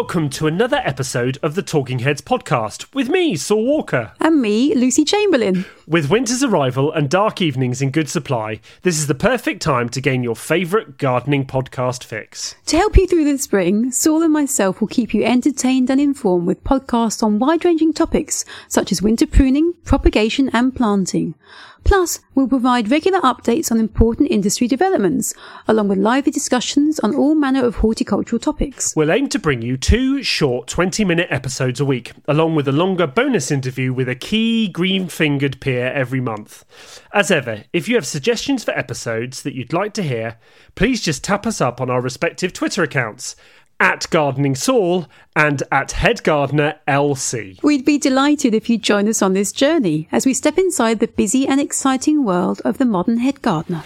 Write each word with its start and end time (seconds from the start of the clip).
Welcome 0.00 0.30
to 0.30 0.46
another 0.46 0.80
episode 0.82 1.36
of 1.42 1.54
the 1.54 1.62
Talking 1.62 1.98
Heads 1.98 2.22
podcast 2.22 2.86
with 2.94 3.10
me, 3.10 3.36
Saul 3.36 3.66
Walker. 3.66 4.12
And 4.18 4.40
me, 4.40 4.74
Lucy 4.74 5.04
Chamberlain. 5.04 5.66
With 5.86 6.08
winter's 6.08 6.42
arrival 6.42 6.90
and 6.90 7.10
dark 7.10 7.42
evenings 7.42 7.82
in 7.82 7.90
good 7.90 8.08
supply, 8.08 8.60
this 8.80 8.98
is 8.98 9.08
the 9.08 9.14
perfect 9.14 9.60
time 9.60 9.90
to 9.90 10.00
gain 10.00 10.22
your 10.22 10.34
favourite 10.34 10.96
gardening 10.96 11.44
podcast 11.44 12.02
fix. 12.02 12.54
To 12.64 12.78
help 12.78 12.96
you 12.96 13.06
through 13.06 13.26
the 13.26 13.36
spring, 13.36 13.92
Saul 13.92 14.22
and 14.22 14.32
myself 14.32 14.80
will 14.80 14.88
keep 14.88 15.12
you 15.12 15.22
entertained 15.22 15.90
and 15.90 16.00
informed 16.00 16.46
with 16.46 16.64
podcasts 16.64 17.22
on 17.22 17.38
wide 17.38 17.66
ranging 17.66 17.92
topics 17.92 18.46
such 18.68 18.90
as 18.92 19.02
winter 19.02 19.26
pruning, 19.26 19.74
propagation, 19.84 20.48
and 20.54 20.74
planting. 20.74 21.34
Plus, 21.84 22.20
we'll 22.34 22.48
provide 22.48 22.90
regular 22.90 23.20
updates 23.20 23.70
on 23.70 23.78
important 23.78 24.30
industry 24.30 24.68
developments, 24.68 25.34
along 25.66 25.88
with 25.88 25.98
lively 25.98 26.30
discussions 26.30 27.00
on 27.00 27.14
all 27.14 27.34
manner 27.34 27.64
of 27.64 27.76
horticultural 27.76 28.38
topics. 28.38 28.94
We'll 28.94 29.10
aim 29.10 29.28
to 29.30 29.38
bring 29.38 29.62
you 29.62 29.76
two 29.76 30.22
short 30.22 30.68
20 30.68 31.04
minute 31.04 31.28
episodes 31.30 31.80
a 31.80 31.84
week, 31.84 32.12
along 32.28 32.54
with 32.54 32.68
a 32.68 32.72
longer 32.72 33.06
bonus 33.06 33.50
interview 33.50 33.92
with 33.92 34.08
a 34.08 34.14
key 34.14 34.68
green 34.68 35.08
fingered 35.08 35.60
peer 35.60 35.92
every 35.92 36.20
month. 36.20 36.64
As 37.12 37.30
ever, 37.30 37.64
if 37.72 37.88
you 37.88 37.96
have 37.96 38.06
suggestions 38.06 38.62
for 38.62 38.78
episodes 38.78 39.42
that 39.42 39.54
you'd 39.54 39.72
like 39.72 39.94
to 39.94 40.02
hear, 40.02 40.38
please 40.74 41.00
just 41.00 41.24
tap 41.24 41.46
us 41.46 41.60
up 41.60 41.80
on 41.80 41.90
our 41.90 42.00
respective 42.00 42.52
Twitter 42.52 42.82
accounts 42.82 43.34
at 43.80 44.08
Gardening 44.10 44.54
Saul 44.54 45.06
and 45.34 45.62
at 45.72 45.92
Head 45.92 46.22
Gardener 46.22 46.78
LC. 46.86 47.60
We'd 47.62 47.84
be 47.84 47.98
delighted 47.98 48.54
if 48.54 48.68
you'd 48.68 48.82
join 48.82 49.08
us 49.08 49.22
on 49.22 49.32
this 49.32 49.50
journey 49.50 50.06
as 50.12 50.26
we 50.26 50.34
step 50.34 50.58
inside 50.58 51.00
the 51.00 51.08
busy 51.08 51.48
and 51.48 51.58
exciting 51.58 52.22
world 52.24 52.60
of 52.64 52.76
the 52.76 52.84
modern 52.84 53.16
head 53.18 53.40
gardener. 53.40 53.82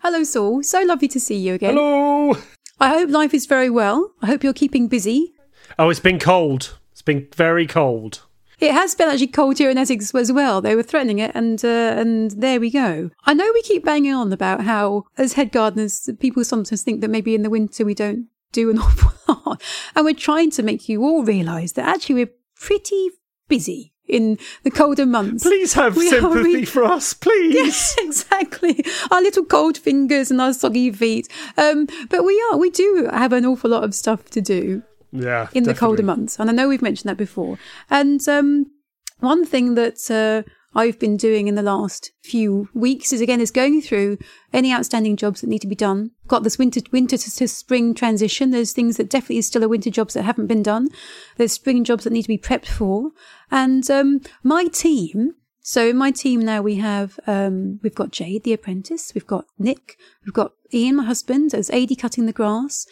Hello, 0.00 0.24
Saul. 0.24 0.62
So 0.62 0.82
lovely 0.82 1.08
to 1.08 1.20
see 1.20 1.36
you 1.36 1.54
again. 1.54 1.74
Hello! 1.74 2.36
I 2.80 2.88
hope 2.88 3.10
life 3.10 3.34
is 3.34 3.46
very 3.46 3.70
well. 3.70 4.12
I 4.22 4.26
hope 4.26 4.42
you're 4.42 4.52
keeping 4.52 4.88
busy. 4.88 5.34
Oh, 5.78 5.90
it's 5.90 6.00
been 6.00 6.18
cold. 6.18 6.78
It's 6.92 7.02
been 7.02 7.28
very 7.34 7.66
cold. 7.66 8.22
It 8.60 8.72
has 8.72 8.94
been 8.94 9.08
actually 9.08 9.28
cold 9.28 9.58
here 9.58 9.70
in 9.70 9.78
Essex 9.78 10.12
as 10.14 10.32
well. 10.32 10.60
They 10.60 10.74
were 10.74 10.82
threatening 10.82 11.20
it, 11.20 11.30
and 11.34 11.64
uh, 11.64 11.68
and 11.96 12.30
there 12.32 12.58
we 12.58 12.70
go. 12.70 13.10
I 13.24 13.34
know 13.34 13.50
we 13.54 13.62
keep 13.62 13.84
banging 13.84 14.12
on 14.14 14.32
about 14.32 14.62
how, 14.64 15.04
as 15.16 15.34
head 15.34 15.52
gardeners, 15.52 16.08
people 16.18 16.44
sometimes 16.44 16.82
think 16.82 17.00
that 17.00 17.08
maybe 17.10 17.34
in 17.34 17.42
the 17.42 17.50
winter 17.50 17.84
we 17.84 17.94
don't 17.94 18.26
do 18.52 18.68
an 18.70 18.78
awful 18.80 19.12
lot, 19.46 19.62
and 19.94 20.04
we're 20.04 20.14
trying 20.14 20.50
to 20.52 20.62
make 20.62 20.88
you 20.88 21.04
all 21.04 21.22
realise 21.24 21.72
that 21.72 21.88
actually 21.88 22.16
we're 22.16 22.32
pretty 22.56 23.10
busy 23.46 23.92
in 24.08 24.38
the 24.64 24.70
colder 24.70 25.04
months. 25.06 25.44
Please 25.44 25.74
have 25.74 25.94
We 25.96 26.08
sympathy 26.08 26.38
really- 26.42 26.64
for 26.64 26.82
us, 26.82 27.12
please. 27.14 27.54
Yes, 27.54 27.94
exactly. 27.98 28.82
Our 29.10 29.20
little 29.20 29.44
cold 29.44 29.76
fingers 29.76 30.30
and 30.30 30.40
our 30.40 30.54
soggy 30.54 30.90
feet. 30.90 31.28
Um, 31.58 31.86
but 32.08 32.24
we 32.24 32.42
are, 32.50 32.56
we 32.56 32.70
do 32.70 33.08
have 33.12 33.34
an 33.34 33.44
awful 33.44 33.70
lot 33.70 33.84
of 33.84 33.94
stuff 33.94 34.24
to 34.30 34.40
do 34.40 34.82
Yeah. 35.12 35.48
in 35.54 35.64
the 35.64 35.74
colder 35.74 36.02
months. 36.02 36.38
And 36.38 36.50
I 36.50 36.52
know 36.52 36.68
we've 36.68 36.82
mentioned 36.82 37.08
that 37.08 37.16
before. 37.16 37.58
And 37.90 38.26
um, 38.28 38.66
one 39.20 39.44
thing 39.44 39.74
that 39.74 40.10
uh, 40.10 40.48
I've 40.74 40.98
been 40.98 41.16
doing 41.16 41.48
in 41.48 41.54
the 41.54 41.62
last 41.62 42.12
few 42.22 42.68
weeks 42.74 43.12
is 43.12 43.20
again 43.20 43.40
is 43.40 43.50
going 43.50 43.80
through 43.80 44.18
any 44.52 44.72
outstanding 44.72 45.16
jobs 45.16 45.40
that 45.40 45.48
need 45.48 45.60
to 45.62 45.66
be 45.66 45.74
done. 45.74 46.10
Got 46.26 46.44
this 46.44 46.58
winter 46.58 46.80
winter 46.92 47.16
to, 47.16 47.36
to 47.36 47.48
spring 47.48 47.94
transition. 47.94 48.50
There's 48.50 48.72
things 48.72 48.96
that 48.96 49.10
definitely 49.10 49.42
still 49.42 49.64
are 49.64 49.68
winter 49.68 49.90
jobs 49.90 50.14
that 50.14 50.22
haven't 50.22 50.46
been 50.46 50.62
done. 50.62 50.88
There's 51.36 51.52
spring 51.52 51.84
jobs 51.84 52.04
that 52.04 52.12
need 52.12 52.22
to 52.22 52.28
be 52.28 52.38
prepped 52.38 52.66
for. 52.66 53.10
And 53.50 53.90
um, 53.90 54.20
my 54.42 54.66
team. 54.66 55.34
So 55.68 55.86
in 55.86 55.98
my 55.98 56.10
team 56.10 56.40
now 56.40 56.62
we 56.62 56.76
have 56.76 57.20
um, 57.26 57.78
we've 57.82 57.94
got 57.94 58.10
Jade 58.10 58.42
the 58.42 58.54
apprentice, 58.54 59.12
we've 59.14 59.26
got 59.26 59.44
Nick, 59.58 59.98
we've 60.24 60.32
got 60.32 60.52
Ian 60.72 60.96
my 60.96 61.04
husband 61.04 61.52
as 61.52 61.68
AD 61.68 61.90
cutting 61.98 62.24
the 62.24 62.32
grass. 62.32 62.86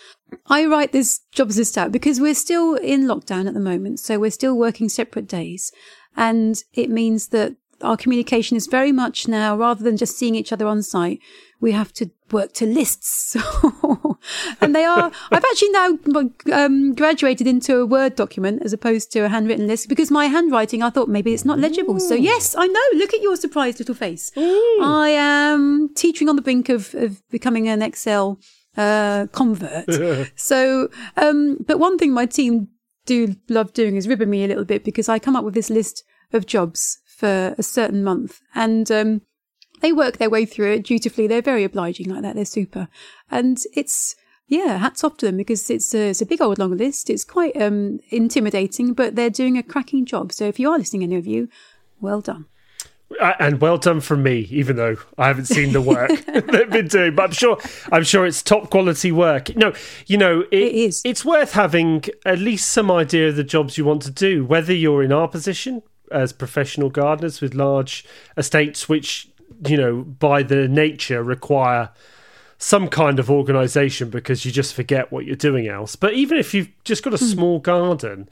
I 0.48 0.66
write 0.66 0.92
this 0.92 1.20
jobs 1.32 1.56
list 1.56 1.78
out 1.78 1.90
because 1.90 2.20
we're 2.20 2.34
still 2.34 2.74
in 2.74 3.04
lockdown 3.04 3.48
at 3.48 3.54
the 3.54 3.60
moment, 3.60 4.00
so 4.00 4.18
we're 4.18 4.30
still 4.30 4.58
working 4.58 4.90
separate 4.90 5.26
days, 5.26 5.72
and 6.18 6.62
it 6.74 6.90
means 6.90 7.28
that 7.28 7.56
our 7.80 7.96
communication 7.96 8.58
is 8.58 8.66
very 8.66 8.92
much 8.92 9.26
now 9.26 9.56
rather 9.56 9.82
than 9.82 9.96
just 9.96 10.18
seeing 10.18 10.34
each 10.34 10.52
other 10.52 10.66
on 10.66 10.82
site, 10.82 11.20
we 11.62 11.72
have 11.72 11.94
to 11.94 12.10
work 12.30 12.52
to 12.52 12.66
lists. 12.66 13.38
and 14.60 14.74
they 14.74 14.84
are, 14.84 15.10
I've 15.30 15.44
actually 15.44 15.70
now 15.70 15.98
um, 16.52 16.94
graduated 16.94 17.46
into 17.46 17.78
a 17.78 17.86
Word 17.86 18.16
document 18.16 18.62
as 18.62 18.72
opposed 18.72 19.12
to 19.12 19.20
a 19.20 19.28
handwritten 19.28 19.66
list 19.66 19.88
because 19.88 20.10
my 20.10 20.26
handwriting, 20.26 20.82
I 20.82 20.90
thought 20.90 21.08
maybe 21.08 21.32
it's 21.32 21.44
not 21.44 21.58
legible. 21.58 22.00
So 22.00 22.14
yes, 22.14 22.54
I 22.56 22.66
know. 22.66 22.80
Look 22.94 23.14
at 23.14 23.22
your 23.22 23.36
surprised 23.36 23.78
little 23.78 23.94
face. 23.94 24.32
I 24.36 25.08
am 25.10 25.90
teetering 25.94 26.28
on 26.28 26.36
the 26.36 26.42
brink 26.42 26.68
of, 26.68 26.94
of 26.94 27.26
becoming 27.30 27.68
an 27.68 27.82
Excel 27.82 28.38
uh, 28.76 29.26
convert. 29.32 30.32
so, 30.36 30.88
um, 31.16 31.58
but 31.66 31.78
one 31.78 31.98
thing 31.98 32.12
my 32.12 32.26
team 32.26 32.68
do 33.04 33.36
love 33.48 33.72
doing 33.72 33.96
is 33.96 34.08
ribbon 34.08 34.30
me 34.30 34.44
a 34.44 34.48
little 34.48 34.64
bit 34.64 34.84
because 34.84 35.08
I 35.08 35.18
come 35.18 35.36
up 35.36 35.44
with 35.44 35.54
this 35.54 35.70
list 35.70 36.02
of 36.32 36.46
jobs 36.46 36.98
for 37.06 37.54
a 37.56 37.62
certain 37.62 38.02
month 38.02 38.40
and, 38.54 38.90
um, 38.90 39.22
they 39.80 39.92
work 39.92 40.18
their 40.18 40.30
way 40.30 40.46
through 40.46 40.72
it 40.72 40.84
dutifully. 40.84 41.26
They're 41.26 41.42
very 41.42 41.64
obliging 41.64 42.08
like 42.08 42.22
that. 42.22 42.34
They're 42.34 42.44
super. 42.44 42.88
And 43.30 43.58
it's, 43.74 44.16
yeah, 44.48 44.78
hats 44.78 45.04
off 45.04 45.16
to 45.18 45.26
them 45.26 45.36
because 45.36 45.68
it's 45.70 45.94
a, 45.94 46.10
it's 46.10 46.22
a 46.22 46.26
big 46.26 46.40
old 46.40 46.58
long 46.58 46.76
list. 46.76 47.10
It's 47.10 47.24
quite, 47.24 47.60
um, 47.60 48.00
intimidating, 48.10 48.94
but 48.94 49.16
they're 49.16 49.30
doing 49.30 49.58
a 49.58 49.62
cracking 49.62 50.06
job. 50.06 50.32
So 50.32 50.46
if 50.46 50.58
you 50.58 50.70
are 50.70 50.78
listening, 50.78 51.02
any 51.02 51.16
of 51.16 51.26
you, 51.26 51.48
well 52.00 52.20
done. 52.20 52.46
And 53.20 53.60
well 53.60 53.78
done 53.78 54.00
from 54.00 54.24
me, 54.24 54.48
even 54.50 54.74
though 54.74 54.96
I 55.16 55.28
haven't 55.28 55.44
seen 55.44 55.72
the 55.72 55.80
work 55.80 56.10
they've 56.26 56.70
been 56.70 56.88
doing. 56.88 57.14
But 57.14 57.22
I'm 57.22 57.32
sure, 57.32 57.58
I'm 57.92 58.02
sure 58.02 58.26
it's 58.26 58.42
top 58.42 58.68
quality 58.68 59.12
work. 59.12 59.54
No, 59.54 59.72
you 60.06 60.16
know, 60.16 60.40
it, 60.50 60.58
It 60.58 60.74
is. 60.74 61.02
It's 61.04 61.24
worth 61.24 61.52
having 61.52 62.04
at 62.24 62.40
least 62.40 62.68
some 62.68 62.90
idea 62.90 63.28
of 63.28 63.36
the 63.36 63.44
jobs 63.44 63.78
you 63.78 63.84
want 63.84 64.02
to 64.02 64.10
do, 64.10 64.44
whether 64.44 64.72
you're 64.72 65.04
in 65.04 65.12
our 65.12 65.28
position 65.28 65.82
as 66.10 66.32
professional 66.32 66.90
gardeners 66.90 67.40
with 67.40 67.54
large 67.54 68.04
estates, 68.36 68.88
which 68.88 69.28
you 69.66 69.76
know 69.76 70.02
by 70.02 70.42
the 70.42 70.68
nature 70.68 71.22
require 71.22 71.90
some 72.58 72.88
kind 72.88 73.18
of 73.18 73.30
organization 73.30 74.08
because 74.10 74.44
you 74.44 74.52
just 74.52 74.74
forget 74.74 75.12
what 75.12 75.26
you're 75.26 75.36
doing 75.36 75.68
else. 75.68 75.94
But 75.94 76.14
even 76.14 76.38
if 76.38 76.54
you've 76.54 76.70
just 76.84 77.02
got 77.02 77.14
a 77.14 77.18
hmm. 77.18 77.24
small 77.24 77.58
garden, 77.58 78.28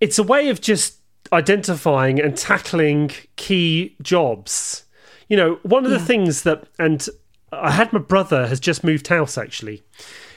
it's 0.00 0.18
a 0.18 0.22
way 0.22 0.48
of 0.48 0.60
just 0.60 0.98
identifying 1.32 2.20
and 2.20 2.36
tackling 2.36 3.10
key 3.36 3.96
jobs. 4.00 4.84
You 5.28 5.36
know, 5.36 5.58
one 5.62 5.84
of 5.84 5.90
the 5.90 5.98
things 5.98 6.42
that, 6.42 6.64
and 6.78 7.06
I 7.52 7.70
had 7.70 7.92
my 7.92 7.98
brother 7.98 8.46
has 8.46 8.60
just 8.60 8.84
moved 8.84 9.08
house 9.08 9.38
actually, 9.38 9.82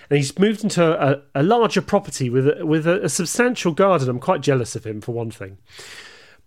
and 0.10 0.18
he's 0.18 0.38
moved 0.40 0.64
into 0.64 0.84
a, 0.84 1.22
a 1.36 1.44
larger 1.44 1.82
property 1.82 2.30
with 2.30 2.48
a, 2.48 2.66
with 2.66 2.88
a, 2.88 3.04
a 3.04 3.10
substantial 3.10 3.74
garden. 3.74 4.10
I'm 4.10 4.20
quite 4.20 4.42
jealous 4.42 4.76
of 4.76 4.86
him 4.86 5.02
for 5.02 5.12
one 5.14 5.32
thing. 5.32 5.58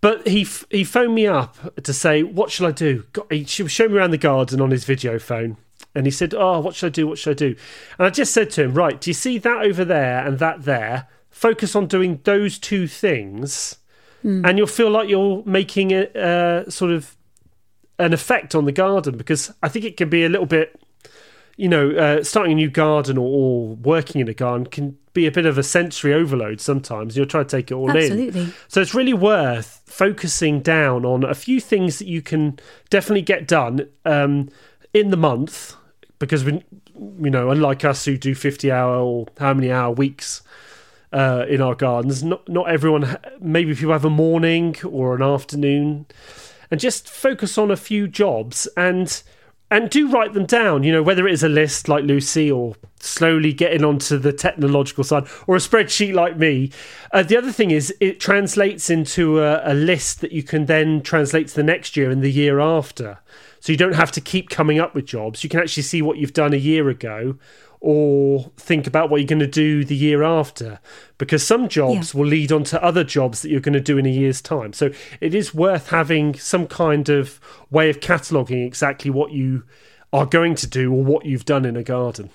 But 0.01 0.27
he 0.27 0.41
f- 0.41 0.65
he 0.71 0.83
phoned 0.83 1.13
me 1.13 1.27
up 1.27 1.75
to 1.83 1.93
say, 1.93 2.23
"What 2.23 2.49
shall 2.51 2.65
I 2.67 2.71
do?" 2.71 3.03
God, 3.13 3.27
He 3.29 3.45
showed 3.45 3.91
me 3.91 3.97
around 3.97 4.11
the 4.11 4.17
garden 4.17 4.59
on 4.59 4.71
his 4.71 4.83
video 4.83 5.19
phone, 5.19 5.57
and 5.93 6.07
he 6.07 6.11
said, 6.11 6.33
"Oh, 6.33 6.59
what 6.59 6.73
should 6.75 6.87
I 6.87 6.89
do? 6.89 7.07
What 7.07 7.19
should 7.19 7.31
I 7.31 7.33
do?" 7.35 7.55
And 7.99 8.07
I 8.07 8.09
just 8.09 8.33
said 8.33 8.49
to 8.51 8.63
him, 8.63 8.73
"Right, 8.73 8.99
do 8.99 9.11
you 9.11 9.13
see 9.13 9.37
that 9.37 9.63
over 9.63 9.85
there 9.85 10.25
and 10.25 10.39
that 10.39 10.63
there? 10.63 11.07
Focus 11.29 11.75
on 11.75 11.85
doing 11.85 12.19
those 12.23 12.57
two 12.57 12.87
things, 12.87 13.77
and 14.23 14.57
you'll 14.57 14.67
feel 14.67 14.89
like 14.89 15.07
you're 15.07 15.43
making 15.45 15.91
a 15.93 16.03
uh, 16.15 16.69
sort 16.69 16.91
of 16.91 17.15
an 17.99 18.11
effect 18.13 18.55
on 18.55 18.65
the 18.65 18.71
garden 18.71 19.17
because 19.17 19.51
I 19.61 19.69
think 19.69 19.85
it 19.85 19.97
can 19.97 20.09
be 20.09 20.25
a 20.25 20.29
little 20.29 20.47
bit." 20.47 20.80
You 21.61 21.69
know, 21.69 21.91
uh, 21.91 22.23
starting 22.23 22.53
a 22.53 22.55
new 22.55 22.71
garden 22.71 23.19
or, 23.19 23.27
or 23.27 23.75
working 23.75 24.19
in 24.19 24.27
a 24.27 24.33
garden 24.33 24.65
can 24.65 24.97
be 25.13 25.27
a 25.27 25.31
bit 25.31 25.45
of 25.45 25.59
a 25.59 25.63
sensory 25.63 26.11
overload 26.11 26.59
sometimes. 26.59 27.15
You'll 27.15 27.27
try 27.27 27.43
to 27.43 27.47
take 27.47 27.69
it 27.69 27.75
all 27.75 27.91
in. 27.91 27.97
Absolutely. 27.97 28.51
So 28.67 28.81
it's 28.81 28.95
really 28.95 29.13
worth 29.13 29.79
focusing 29.85 30.61
down 30.61 31.05
on 31.05 31.23
a 31.23 31.35
few 31.35 31.61
things 31.61 31.99
that 31.99 32.07
you 32.07 32.23
can 32.23 32.57
definitely 32.89 33.21
get 33.21 33.47
done 33.47 33.87
um, 34.05 34.49
in 34.91 35.11
the 35.11 35.17
month 35.17 35.75
because 36.17 36.43
we, 36.43 36.63
you 36.95 37.29
know, 37.29 37.51
unlike 37.51 37.85
us 37.85 38.05
who 38.05 38.17
do 38.17 38.33
fifty 38.33 38.71
hour 38.71 38.95
or 38.95 39.27
how 39.37 39.53
many 39.53 39.71
hour 39.71 39.91
weeks 39.93 40.41
uh, 41.13 41.45
in 41.47 41.61
our 41.61 41.75
gardens, 41.75 42.23
not 42.23 42.49
not 42.49 42.71
everyone. 42.71 43.17
Maybe 43.39 43.75
people 43.75 43.93
have 43.93 44.05
a 44.05 44.09
morning 44.09 44.77
or 44.83 45.15
an 45.15 45.21
afternoon, 45.21 46.07
and 46.71 46.79
just 46.79 47.07
focus 47.07 47.59
on 47.59 47.69
a 47.69 47.77
few 47.77 48.07
jobs 48.07 48.67
and 48.75 49.21
and 49.71 49.89
do 49.89 50.11
write 50.11 50.33
them 50.33 50.45
down. 50.45 50.83
You 50.83 50.91
know, 50.91 51.01
whether 51.01 51.27
it 51.27 51.33
is 51.33 51.43
a 51.43 51.49
list 51.49 51.87
like 51.87 52.03
Lucy 52.03 52.51
or 52.51 52.75
slowly 52.99 53.53
getting 53.53 53.83
onto 53.83 54.17
the 54.17 54.33
technological 54.33 55.03
side 55.03 55.25
or 55.47 55.55
a 55.55 55.59
spreadsheet 55.59 56.13
like 56.13 56.37
me. 56.37 56.71
Uh, 57.11 57.23
the 57.23 57.37
other 57.37 57.51
thing 57.51 57.71
is 57.71 57.91
it 57.99 58.19
translates 58.19 58.89
into 58.89 59.39
a, 59.39 59.61
a 59.63 59.73
list 59.73 60.21
that 60.21 60.31
you 60.31 60.43
can 60.43 60.65
then 60.65 61.01
translate 61.01 61.47
to 61.47 61.55
the 61.55 61.63
next 61.63 61.97
year 61.97 62.11
and 62.11 62.21
the 62.21 62.31
year 62.31 62.59
after. 62.59 63.19
So 63.59 63.71
you 63.71 63.77
don't 63.77 63.95
have 63.95 64.11
to 64.11 64.21
keep 64.21 64.49
coming 64.49 64.79
up 64.79 64.93
with 64.93 65.05
jobs. 65.05 65.43
You 65.43 65.49
can 65.49 65.59
actually 65.59 65.83
see 65.83 66.01
what 66.01 66.17
you've 66.17 66.33
done 66.33 66.53
a 66.53 66.57
year 66.57 66.89
ago 66.89 67.37
or 67.81 68.51
think 68.57 68.85
about 68.85 69.09
what 69.09 69.17
you're 69.17 69.27
going 69.27 69.39
to 69.39 69.47
do 69.47 69.83
the 69.83 69.95
year 69.95 70.21
after 70.21 70.79
because 71.17 71.45
some 71.45 71.67
jobs 71.67 72.13
yeah. 72.13 72.19
will 72.19 72.27
lead 72.27 72.51
on 72.51 72.63
to 72.63 72.81
other 72.83 73.03
jobs 73.03 73.41
that 73.41 73.49
you're 73.49 73.59
going 73.59 73.73
to 73.73 73.81
do 73.81 73.97
in 73.97 74.05
a 74.05 74.09
year's 74.09 74.39
time. 74.39 74.71
So 74.71 74.91
it 75.19 75.33
is 75.33 75.53
worth 75.53 75.89
having 75.89 76.35
some 76.35 76.67
kind 76.67 77.09
of 77.09 77.39
way 77.71 77.89
of 77.89 77.99
cataloguing 77.99 78.63
exactly 78.65 79.09
what 79.09 79.31
you 79.31 79.63
are 80.13 80.27
going 80.27 80.53
to 80.55 80.67
do 80.67 80.93
or 80.93 81.03
what 81.03 81.25
you've 81.25 81.45
done 81.45 81.65
in 81.65 81.75
a 81.75 81.83
garden. 81.83 82.29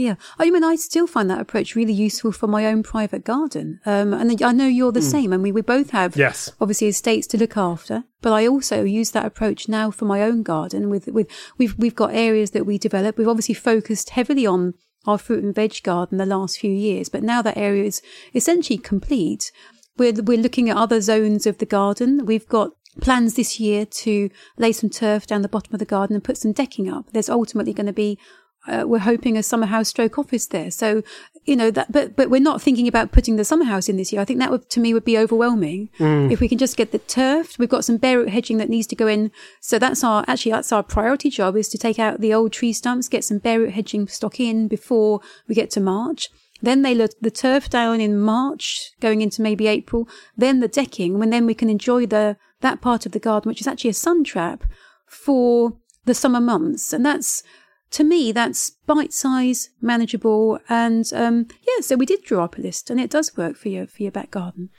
Yeah, 0.00 0.14
I 0.38 0.50
mean, 0.50 0.64
I 0.64 0.76
still 0.76 1.06
find 1.06 1.28
that 1.28 1.40
approach 1.40 1.76
really 1.76 1.92
useful 1.92 2.32
for 2.32 2.46
my 2.46 2.64
own 2.64 2.82
private 2.82 3.22
garden. 3.22 3.80
Um, 3.84 4.14
and 4.14 4.42
I 4.42 4.52
know 4.52 4.66
you're 4.66 4.92
the 4.92 5.00
mm. 5.00 5.10
same. 5.10 5.32
I 5.34 5.36
mean, 5.36 5.52
we 5.52 5.60
both 5.60 5.90
have 5.90 6.16
yes. 6.16 6.50
obviously 6.58 6.86
estates 6.86 7.26
to 7.28 7.36
look 7.36 7.54
after, 7.54 8.04
but 8.22 8.32
I 8.32 8.46
also 8.46 8.82
use 8.82 9.10
that 9.10 9.26
approach 9.26 9.68
now 9.68 9.90
for 9.90 10.06
my 10.06 10.22
own 10.22 10.42
garden. 10.42 10.88
With 10.88 11.08
with 11.08 11.28
we've 11.58 11.76
we've 11.76 11.94
got 11.94 12.14
areas 12.14 12.52
that 12.52 12.64
we 12.64 12.78
develop. 12.78 13.18
We've 13.18 13.28
obviously 13.28 13.54
focused 13.54 14.10
heavily 14.10 14.46
on 14.46 14.72
our 15.04 15.18
fruit 15.18 15.44
and 15.44 15.54
veg 15.54 15.82
garden 15.82 16.16
the 16.16 16.24
last 16.24 16.58
few 16.58 16.72
years, 16.72 17.10
but 17.10 17.22
now 17.22 17.42
that 17.42 17.58
area 17.58 17.84
is 17.84 18.00
essentially 18.34 18.78
complete. 18.78 19.52
We're 19.98 20.14
we're 20.22 20.38
looking 20.38 20.70
at 20.70 20.78
other 20.78 21.02
zones 21.02 21.46
of 21.46 21.58
the 21.58 21.66
garden. 21.66 22.24
We've 22.24 22.48
got 22.48 22.70
plans 23.00 23.34
this 23.34 23.60
year 23.60 23.86
to 23.86 24.30
lay 24.58 24.72
some 24.72 24.90
turf 24.90 25.26
down 25.26 25.42
the 25.42 25.48
bottom 25.48 25.74
of 25.74 25.78
the 25.78 25.84
garden 25.84 26.14
and 26.14 26.24
put 26.24 26.36
some 26.36 26.52
decking 26.52 26.90
up. 26.90 27.06
There's 27.12 27.28
ultimately 27.28 27.72
going 27.72 27.86
to 27.86 27.92
be 27.92 28.18
uh, 28.66 28.84
we're 28.86 28.98
hoping 28.98 29.36
a 29.36 29.42
summer 29.42 29.66
house 29.66 29.88
stroke 29.88 30.18
office 30.18 30.46
there. 30.46 30.70
So, 30.70 31.02
you 31.44 31.56
know, 31.56 31.70
that, 31.70 31.90
but, 31.90 32.14
but 32.14 32.28
we're 32.28 32.40
not 32.40 32.60
thinking 32.60 32.86
about 32.86 33.12
putting 33.12 33.36
the 33.36 33.44
summer 33.44 33.64
house 33.64 33.88
in 33.88 33.96
this 33.96 34.12
year. 34.12 34.20
I 34.20 34.24
think 34.24 34.38
that 34.38 34.50
would, 34.50 34.68
to 34.70 34.80
me, 34.80 34.92
would 34.92 35.04
be 35.04 35.16
overwhelming. 35.16 35.88
Mm. 35.98 36.30
If 36.30 36.40
we 36.40 36.48
can 36.48 36.58
just 36.58 36.76
get 36.76 36.92
the 36.92 36.98
turf, 36.98 37.58
we've 37.58 37.68
got 37.68 37.84
some 37.84 37.96
bare 37.96 38.18
root 38.18 38.28
hedging 38.28 38.58
that 38.58 38.68
needs 38.68 38.86
to 38.88 38.96
go 38.96 39.06
in. 39.06 39.32
So 39.60 39.78
that's 39.78 40.04
our, 40.04 40.24
actually, 40.28 40.52
that's 40.52 40.72
our 40.72 40.82
priority 40.82 41.30
job 41.30 41.56
is 41.56 41.68
to 41.70 41.78
take 41.78 41.98
out 41.98 42.20
the 42.20 42.34
old 42.34 42.52
tree 42.52 42.72
stumps, 42.72 43.08
get 43.08 43.24
some 43.24 43.38
bare 43.38 43.60
root 43.60 43.72
hedging 43.72 44.06
stock 44.08 44.38
in 44.38 44.68
before 44.68 45.20
we 45.48 45.54
get 45.54 45.70
to 45.70 45.80
March. 45.80 46.28
Then 46.62 46.82
they 46.82 46.94
let 46.94 47.14
the 47.22 47.30
turf 47.30 47.70
down 47.70 48.02
in 48.02 48.20
March, 48.20 48.92
going 49.00 49.22
into 49.22 49.40
maybe 49.40 49.66
April. 49.66 50.06
Then 50.36 50.60
the 50.60 50.68
decking, 50.68 51.18
when 51.18 51.30
then 51.30 51.46
we 51.46 51.54
can 51.54 51.70
enjoy 51.70 52.04
the, 52.04 52.36
that 52.60 52.82
part 52.82 53.06
of 53.06 53.12
the 53.12 53.18
garden, 53.18 53.48
which 53.48 53.62
is 53.62 53.66
actually 53.66 53.90
a 53.90 53.94
sun 53.94 54.24
trap 54.24 54.64
for 55.06 55.78
the 56.04 56.14
summer 56.14 56.40
months. 56.40 56.92
And 56.92 57.04
that's, 57.04 57.42
to 57.90 58.04
me, 58.04 58.32
that's 58.32 58.70
bite 58.86 59.12
size, 59.12 59.70
manageable, 59.80 60.58
and 60.68 61.10
um, 61.14 61.48
yeah. 61.66 61.80
So 61.80 61.96
we 61.96 62.06
did 62.06 62.22
draw 62.22 62.44
up 62.44 62.58
a 62.58 62.60
list, 62.60 62.90
and 62.90 63.00
it 63.00 63.10
does 63.10 63.36
work 63.36 63.56
for 63.56 63.68
your 63.68 63.86
for 63.86 64.02
your 64.02 64.12
back 64.12 64.30
garden. 64.30 64.70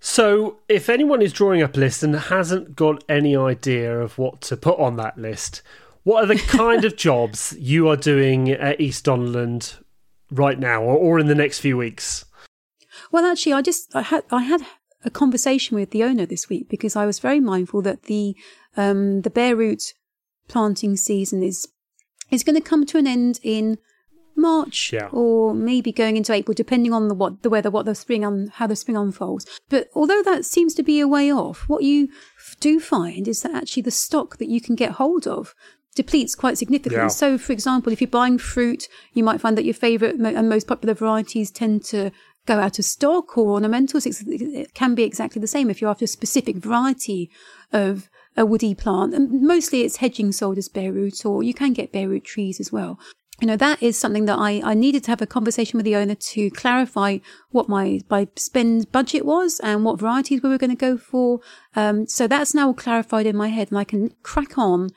So, 0.00 0.58
if 0.68 0.90
anyone 0.90 1.22
is 1.22 1.32
drawing 1.32 1.62
up 1.62 1.76
a 1.76 1.80
list 1.80 2.02
and 2.02 2.14
hasn't 2.14 2.76
got 2.76 3.02
any 3.08 3.34
idea 3.34 3.98
of 3.98 4.18
what 4.18 4.42
to 4.42 4.56
put 4.56 4.78
on 4.78 4.96
that 4.96 5.16
list, 5.16 5.62
what 6.02 6.22
are 6.22 6.26
the 6.26 6.36
kind 6.48 6.84
of 6.84 6.96
jobs 6.96 7.56
you 7.58 7.88
are 7.88 7.96
doing 7.96 8.50
at 8.50 8.78
Eastdonland 8.78 9.82
right 10.30 10.58
now, 10.58 10.82
or, 10.82 10.96
or 10.96 11.18
in 11.18 11.26
the 11.26 11.34
next 11.34 11.60
few 11.60 11.78
weeks? 11.78 12.26
Well, 13.10 13.24
actually, 13.24 13.54
I 13.54 13.62
just 13.62 13.96
I 13.96 14.02
had 14.02 14.24
I 14.30 14.42
had 14.42 14.60
a 15.04 15.10
conversation 15.10 15.76
with 15.76 15.90
the 15.90 16.04
owner 16.04 16.26
this 16.26 16.48
week 16.48 16.68
because 16.68 16.96
I 16.96 17.06
was 17.06 17.18
very 17.18 17.40
mindful 17.40 17.80
that 17.82 18.02
the 18.02 18.36
um, 18.76 19.22
the 19.22 19.30
bare 19.30 19.56
root 19.56 19.94
planting 20.48 20.96
season 20.96 21.42
is 21.42 21.66
is 22.30 22.44
going 22.44 22.56
to 22.56 22.60
come 22.60 22.86
to 22.86 22.98
an 22.98 23.06
end 23.06 23.40
in 23.42 23.78
March 24.36 24.90
yeah. 24.92 25.08
or 25.12 25.54
maybe 25.54 25.92
going 25.92 26.16
into 26.16 26.32
April, 26.32 26.54
depending 26.54 26.92
on 26.92 27.08
the 27.08 27.14
what 27.14 27.42
the 27.42 27.50
weather, 27.50 27.70
what 27.70 27.86
the 27.86 27.94
spring 27.94 28.24
un, 28.24 28.50
how 28.54 28.66
the 28.66 28.76
spring 28.76 28.96
unfolds. 28.96 29.46
But 29.68 29.88
although 29.94 30.22
that 30.22 30.44
seems 30.44 30.74
to 30.74 30.82
be 30.82 31.00
a 31.00 31.08
way 31.08 31.32
off, 31.32 31.68
what 31.68 31.82
you 31.82 32.08
do 32.60 32.80
find 32.80 33.28
is 33.28 33.42
that 33.42 33.54
actually 33.54 33.82
the 33.82 33.90
stock 33.90 34.38
that 34.38 34.48
you 34.48 34.60
can 34.60 34.74
get 34.74 34.92
hold 34.92 35.26
of 35.26 35.54
depletes 35.94 36.34
quite 36.34 36.58
significantly. 36.58 37.04
Yeah. 37.04 37.08
So, 37.08 37.38
for 37.38 37.52
example, 37.52 37.92
if 37.92 38.00
you're 38.00 38.08
buying 38.08 38.38
fruit, 38.38 38.88
you 39.12 39.22
might 39.22 39.40
find 39.40 39.56
that 39.56 39.64
your 39.64 39.74
favourite 39.74 40.16
and 40.16 40.48
most 40.48 40.66
popular 40.66 40.94
varieties 40.94 41.50
tend 41.50 41.84
to 41.84 42.10
go 42.46 42.58
out 42.58 42.78
of 42.78 42.84
stock 42.84 43.38
or 43.38 43.58
ornamentals. 43.58 44.04
It 44.06 44.74
can 44.74 44.94
be 44.94 45.04
exactly 45.04 45.40
the 45.40 45.46
same 45.46 45.70
if 45.70 45.80
you're 45.80 45.90
after 45.90 46.04
a 46.04 46.08
specific 46.08 46.56
variety 46.56 47.30
of 47.72 48.08
a 48.36 48.44
woody 48.44 48.74
plant. 48.74 49.14
And 49.14 49.42
mostly 49.42 49.82
it's 49.82 49.96
hedging 49.96 50.32
sold 50.32 50.58
as 50.58 50.68
bare 50.68 50.92
root, 50.92 51.24
or 51.24 51.42
you 51.42 51.54
can 51.54 51.72
get 51.72 51.92
bare 51.92 52.08
root 52.08 52.24
trees 52.24 52.60
as 52.60 52.72
well. 52.72 52.98
You 53.40 53.48
know, 53.48 53.56
that 53.56 53.82
is 53.82 53.98
something 53.98 54.26
that 54.26 54.38
I, 54.38 54.60
I 54.64 54.74
needed 54.74 55.02
to 55.04 55.10
have 55.10 55.20
a 55.20 55.26
conversation 55.26 55.76
with 55.76 55.84
the 55.84 55.96
owner 55.96 56.14
to 56.14 56.50
clarify 56.50 57.18
what 57.50 57.68
my, 57.68 58.00
my 58.08 58.28
spend 58.36 58.92
budget 58.92 59.26
was 59.26 59.58
and 59.60 59.84
what 59.84 59.98
varieties 59.98 60.42
we 60.42 60.48
were 60.48 60.58
going 60.58 60.70
to 60.70 60.76
go 60.76 60.96
for. 60.96 61.40
Um, 61.74 62.06
so 62.06 62.28
that's 62.28 62.54
now 62.54 62.72
clarified 62.72 63.26
in 63.26 63.36
my 63.36 63.48
head 63.48 63.70
and 63.70 63.78
I 63.78 63.84
can 63.84 64.14
crack 64.22 64.56
on 64.56 64.90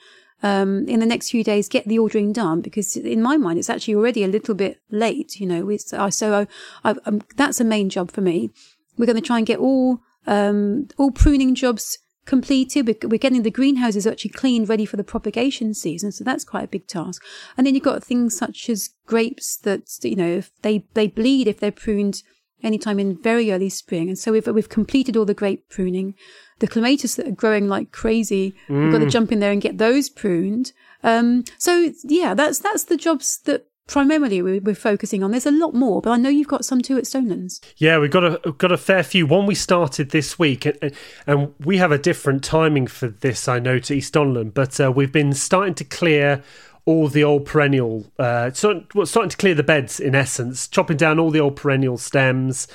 um, 0.44 0.88
in 0.88 1.00
the 1.00 1.07
next 1.07 1.31
few 1.31 1.44
days, 1.44 1.68
get 1.68 1.88
the 1.88 1.98
ordering 1.98 2.31
done 2.31 2.62
because 2.62 2.95
in 2.95 3.24
my 3.24 3.38
mind, 3.38 3.57
it's 3.57 3.72
actually 3.72 3.95
already 3.95 4.24
a 4.24 4.28
little 4.28 4.54
bit 4.54 4.80
late, 4.92 5.39
you 5.39 5.48
know, 5.48 5.69
it's, 5.69 5.92
uh, 5.92 6.12
so 6.12 6.48
I, 6.84 6.92
I, 6.92 6.95
um, 7.06 7.24
that's 7.38 7.60
a 7.60 7.63
main 7.63 7.89
job 7.89 8.12
for 8.12 8.22
me. 8.22 8.51
We're 8.98 9.07
going 9.07 9.16
to 9.16 9.22
try 9.22 9.39
and 9.39 9.48
get 9.48 9.57
all, 9.57 10.01
um, 10.28 10.89
all 10.98 11.10
pruning 11.10 11.56
jobs 11.56 11.98
completed. 12.27 12.85
We're 13.03 13.18
getting 13.18 13.41
the 13.41 13.50
greenhouses 13.50 14.06
actually 14.06 14.31
cleaned, 14.31 14.69
ready 14.69 14.85
for 14.85 14.97
the 14.97 15.03
propagation 15.03 15.74
season. 15.74 16.12
So 16.12 16.24
that's 16.24 16.44
quite 16.44 16.65
a 16.65 16.68
big 16.68 16.85
task. 16.85 17.24
And 17.57 17.65
then 17.65 17.74
you've 17.74 17.83
got 17.83 18.03
things 18.03 18.38
such 18.38 18.69
as 18.69 18.91
grapes 19.07 19.57
that, 19.57 19.89
you 20.03 20.15
know, 20.15 20.29
if 20.29 20.51
they, 20.62 20.85
they 20.94 21.07
bleed 21.07 21.47
if 21.47 21.59
they're 21.59 21.71
pruned 21.71 22.21
anytime 22.62 23.00
in 23.00 23.21
very 23.21 23.51
early 23.51 23.69
spring. 23.69 24.09
And 24.09 24.19
so 24.19 24.31
we've, 24.31 24.45
we've 24.47 24.69
completed 24.69 25.18
all 25.18 25.25
the 25.25 25.33
grape 25.33 25.69
pruning. 25.69 26.13
The 26.59 26.68
clematis 26.68 27.15
that 27.15 27.27
are 27.27 27.31
growing 27.31 27.68
like 27.68 27.91
crazy, 27.91 28.56
mm. 28.68 28.83
we've 28.83 28.91
got 28.91 29.00
to 29.00 29.06
mm. 29.06 29.12
jump 29.12 29.31
in 29.31 29.39
there 29.39 29.51
and 29.51 29.62
get 29.62 29.77
those 29.77 30.09
pruned. 30.09 30.74
Um, 31.03 31.44
so 31.57 31.94
yeah, 32.03 32.33
that's, 32.33 32.59
that's 32.59 32.83
the 32.83 32.97
jobs 32.97 33.39
that 33.45 33.68
primarily 33.88 34.42
we're, 34.42 34.75
focusing 34.75 35.24
on. 35.24 35.31
There's 35.31 35.45
a 35.45 35.51
lot 35.51 35.74
more, 35.74 36.01
but 36.01 36.12
I 36.12 36.18
know 36.18 36.30
you've 36.30 36.48
got 36.48 36.66
some 36.66 36.81
too 36.81 36.98
at 36.98 37.06
Stonelands. 37.06 37.60
Yeah, 37.78 37.98
we've 37.98 38.12
got 38.12 38.24
a 38.24 38.51
got 38.51 38.72
a 38.72 38.78
fair 38.78 39.04
few. 39.04 39.25
One 39.25 39.45
we 39.45 39.56
started 39.56 40.12
this 40.12 40.38
week, 40.38 40.66
and, 40.66 40.94
and 41.25 41.54
we 41.63 41.78
have 41.78 41.92
a 41.92 41.98
different 41.98 42.44
timing 42.44 42.88
for 42.88 43.07
this. 43.07 43.48
I 43.48 43.60
know 43.60 43.80
to 43.80 43.95
Eastdonland, 43.95 44.54
but 44.54 44.80
uh, 44.80 44.92
we've 44.92 45.12
been 45.12 45.34
starting 45.34 45.74
to 45.75 45.84
clear 45.84 46.44
all 46.88 47.10
the 47.10 47.24
old 47.24 47.45
perennial, 47.45 48.06
uh, 48.18 48.50
starting 48.51 49.30
to 49.30 49.38
clear 49.38 49.54
the 49.54 49.63
beds 49.63 50.00
in 50.00 50.16
essence, 50.16 50.69
chopping 50.69 50.95
down 50.95 51.19
all 51.19 51.30
the 51.30 51.39
old 51.39 51.56
perennial 51.57 51.98
stems. 51.98 52.68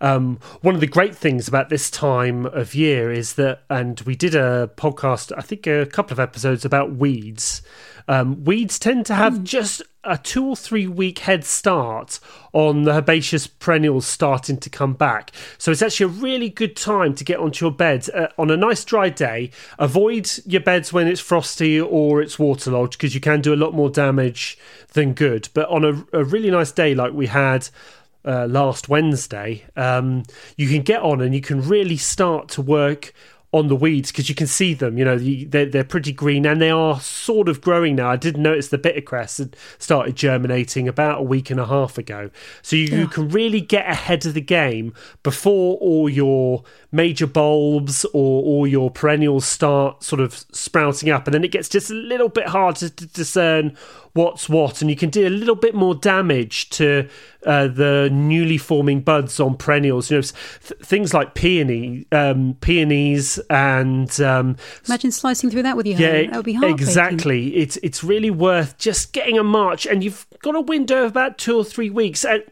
Um, 0.00 0.38
one 0.62 0.74
of 0.74 0.80
the 0.80 0.86
great 0.86 1.14
things 1.14 1.48
about 1.48 1.68
this 1.68 1.90
time 1.90 2.46
of 2.46 2.74
year 2.74 3.12
is 3.12 3.34
that, 3.34 3.64
and 3.68 4.00
we 4.02 4.14
did 4.14 4.34
a 4.34 4.70
podcast, 4.76 5.32
I 5.36 5.42
think 5.42 5.66
a 5.66 5.84
couple 5.84 6.14
of 6.14 6.20
episodes 6.20 6.64
about 6.64 6.92
weeds. 6.96 7.60
Um, 8.08 8.42
weeds 8.44 8.78
tend 8.78 9.04
to 9.06 9.14
have 9.14 9.34
mm. 9.34 9.44
just 9.44 9.82
a 10.08 10.18
two 10.18 10.46
or 10.46 10.56
three 10.56 10.86
week 10.86 11.20
head 11.20 11.44
start 11.44 12.18
on 12.52 12.84
the 12.84 12.92
herbaceous 12.92 13.46
perennials 13.46 14.06
starting 14.06 14.56
to 14.58 14.70
come 14.70 14.94
back. 14.94 15.32
So 15.58 15.70
it's 15.70 15.82
actually 15.82 16.04
a 16.04 16.20
really 16.20 16.48
good 16.48 16.76
time 16.76 17.14
to 17.14 17.24
get 17.24 17.38
onto 17.38 17.64
your 17.64 17.72
beds 17.72 18.08
uh, 18.08 18.28
on 18.38 18.50
a 18.50 18.56
nice 18.56 18.84
dry 18.84 19.10
day. 19.10 19.50
Avoid 19.78 20.30
your 20.46 20.62
beds 20.62 20.92
when 20.92 21.06
it's 21.06 21.20
frosty 21.20 21.80
or 21.80 22.22
it's 22.22 22.38
waterlogged 22.38 22.92
because 22.92 23.14
you 23.14 23.20
can 23.20 23.40
do 23.40 23.54
a 23.54 23.56
lot 23.56 23.74
more 23.74 23.90
damage 23.90 24.58
than 24.94 25.12
good. 25.12 25.48
But 25.54 25.68
on 25.68 25.84
a, 25.84 26.18
a 26.18 26.24
really 26.24 26.50
nice 26.50 26.72
day 26.72 26.94
like 26.94 27.12
we 27.12 27.26
had 27.26 27.68
uh, 28.24 28.46
last 28.46 28.88
Wednesday, 28.88 29.64
um, 29.76 30.24
you 30.56 30.68
can 30.68 30.82
get 30.82 31.02
on 31.02 31.20
and 31.20 31.34
you 31.34 31.40
can 31.40 31.66
really 31.66 31.96
start 31.96 32.48
to 32.48 32.62
work 32.62 33.12
on 33.50 33.68
the 33.68 33.76
weeds 33.76 34.12
because 34.12 34.28
you 34.28 34.34
can 34.34 34.46
see 34.46 34.74
them. 34.74 34.98
You 34.98 35.04
know, 35.04 35.18
they're, 35.18 35.66
they're 35.66 35.84
pretty 35.84 36.12
green 36.12 36.44
and 36.44 36.60
they 36.60 36.70
are 36.70 37.00
sort 37.00 37.48
of 37.48 37.62
growing 37.62 37.96
now. 37.96 38.10
I 38.10 38.16
did 38.16 38.36
notice 38.36 38.68
the 38.68 38.78
bittercress 38.78 39.38
had 39.38 39.56
started 39.78 40.16
germinating 40.16 40.86
about 40.86 41.20
a 41.20 41.22
week 41.22 41.50
and 41.50 41.58
a 41.58 41.66
half 41.66 41.96
ago. 41.96 42.30
So 42.60 42.76
you, 42.76 42.84
you 42.84 43.06
can 43.06 43.30
really 43.30 43.62
get 43.62 43.88
ahead 43.88 44.26
of 44.26 44.34
the 44.34 44.42
game 44.42 44.92
before 45.22 45.78
all 45.78 46.10
your 46.10 46.62
major 46.92 47.26
bulbs 47.26 48.04
or 48.06 48.42
all 48.42 48.66
your 48.66 48.90
perennials 48.90 49.46
start 49.46 50.02
sort 50.02 50.20
of 50.20 50.34
sprouting 50.52 51.08
up. 51.08 51.26
And 51.26 51.32
then 51.32 51.44
it 51.44 51.50
gets 51.50 51.70
just 51.70 51.90
a 51.90 51.94
little 51.94 52.28
bit 52.28 52.48
harder 52.48 52.90
to 52.90 53.06
discern 53.06 53.76
what's 54.12 54.48
what, 54.48 54.80
and 54.80 54.90
you 54.90 54.96
can 54.96 55.10
do 55.10 55.26
a 55.26 55.30
little 55.30 55.54
bit 55.54 55.74
more 55.74 55.94
damage 55.94 56.70
to 56.70 57.08
uh, 57.46 57.68
the 57.68 58.08
newly 58.12 58.58
forming 58.58 59.00
buds 59.00 59.38
on 59.40 59.56
perennials. 59.56 60.10
You 60.10 60.18
know, 60.18 60.22
th- 60.22 60.80
things 60.82 61.14
like 61.14 61.34
peony, 61.34 62.06
um, 62.12 62.56
peonies, 62.60 63.38
and 63.50 64.20
um, 64.20 64.56
imagine 64.86 65.12
slicing 65.12 65.50
through 65.50 65.62
that 65.62 65.76
with 65.76 65.86
your 65.86 65.98
yeah, 65.98 66.12
hand. 66.12 66.32
That 66.32 66.36
would 66.36 66.44
be 66.44 66.54
hard. 66.54 66.70
Exactly. 66.70 67.56
It's 67.56 67.76
it's 67.78 68.02
really 68.02 68.30
worth 68.30 68.78
just 68.78 69.12
getting 69.12 69.38
a 69.38 69.44
march, 69.44 69.86
and 69.86 70.02
you've 70.02 70.26
got 70.42 70.54
a 70.54 70.60
window 70.60 71.04
of 71.04 71.10
about 71.10 71.38
two 71.38 71.56
or 71.56 71.64
three 71.64 71.90
weeks. 71.90 72.24
And 72.24 72.42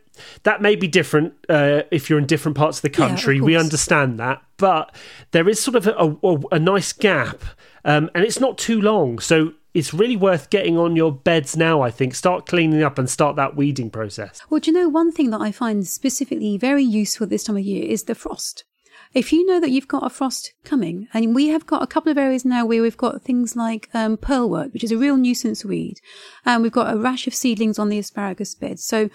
that 0.44 0.62
may 0.62 0.76
be 0.76 0.88
different 0.88 1.34
uh, 1.48 1.82
if 1.90 2.08
you're 2.08 2.18
in 2.18 2.26
different 2.26 2.56
parts 2.56 2.78
of 2.78 2.82
the 2.82 2.90
country. 2.90 3.36
Yeah, 3.36 3.42
of 3.42 3.46
we 3.46 3.56
understand 3.56 4.18
that, 4.20 4.42
but 4.56 4.94
there 5.32 5.48
is 5.48 5.62
sort 5.62 5.76
of 5.76 5.86
a, 5.86 6.26
a, 6.26 6.56
a 6.56 6.58
nice 6.58 6.92
gap, 6.92 7.42
um, 7.84 8.10
and 8.14 8.24
it's 8.24 8.40
not 8.40 8.56
too 8.58 8.80
long. 8.80 9.18
So 9.18 9.52
it's 9.76 9.92
really 9.92 10.16
worth 10.16 10.48
getting 10.48 10.78
on 10.78 10.96
your 10.96 11.12
beds 11.12 11.54
now, 11.54 11.82
I 11.82 11.90
think. 11.90 12.14
Start 12.14 12.46
cleaning 12.46 12.82
up 12.82 12.98
and 12.98 13.10
start 13.10 13.36
that 13.36 13.56
weeding 13.56 13.90
process. 13.90 14.40
Well, 14.48 14.58
do 14.58 14.70
you 14.70 14.76
know 14.78 14.88
one 14.88 15.12
thing 15.12 15.28
that 15.30 15.42
I 15.42 15.52
find 15.52 15.86
specifically 15.86 16.56
very 16.56 16.82
useful 16.82 17.26
this 17.26 17.44
time 17.44 17.58
of 17.58 17.62
year 17.62 17.84
is 17.84 18.04
the 18.04 18.14
frost. 18.14 18.64
if 19.12 19.32
you 19.32 19.44
know 19.46 19.60
that 19.60 19.70
you've 19.70 19.88
got 19.88 20.06
a 20.06 20.10
frost 20.10 20.54
coming, 20.64 21.08
and 21.12 21.34
we 21.34 21.48
have 21.48 21.66
got 21.66 21.82
a 21.82 21.86
couple 21.86 22.10
of 22.10 22.18
areas 22.18 22.44
now 22.44 22.64
where 22.64 22.80
we've 22.80 22.96
got 22.96 23.22
things 23.22 23.54
like 23.54 23.88
um, 23.92 24.16
pearlwort, 24.16 24.72
which 24.72 24.84
is 24.84 24.92
a 24.92 24.98
real 24.98 25.16
nuisance 25.16 25.64
weed, 25.64 26.00
and 26.44 26.62
we've 26.62 26.72
got 26.72 26.92
a 26.92 26.98
rash 26.98 27.26
of 27.26 27.34
seedlings 27.34 27.78
on 27.78 27.88
the 27.88 27.98
asparagus 27.98 28.54
bed. 28.54 28.78
So 28.78 29.10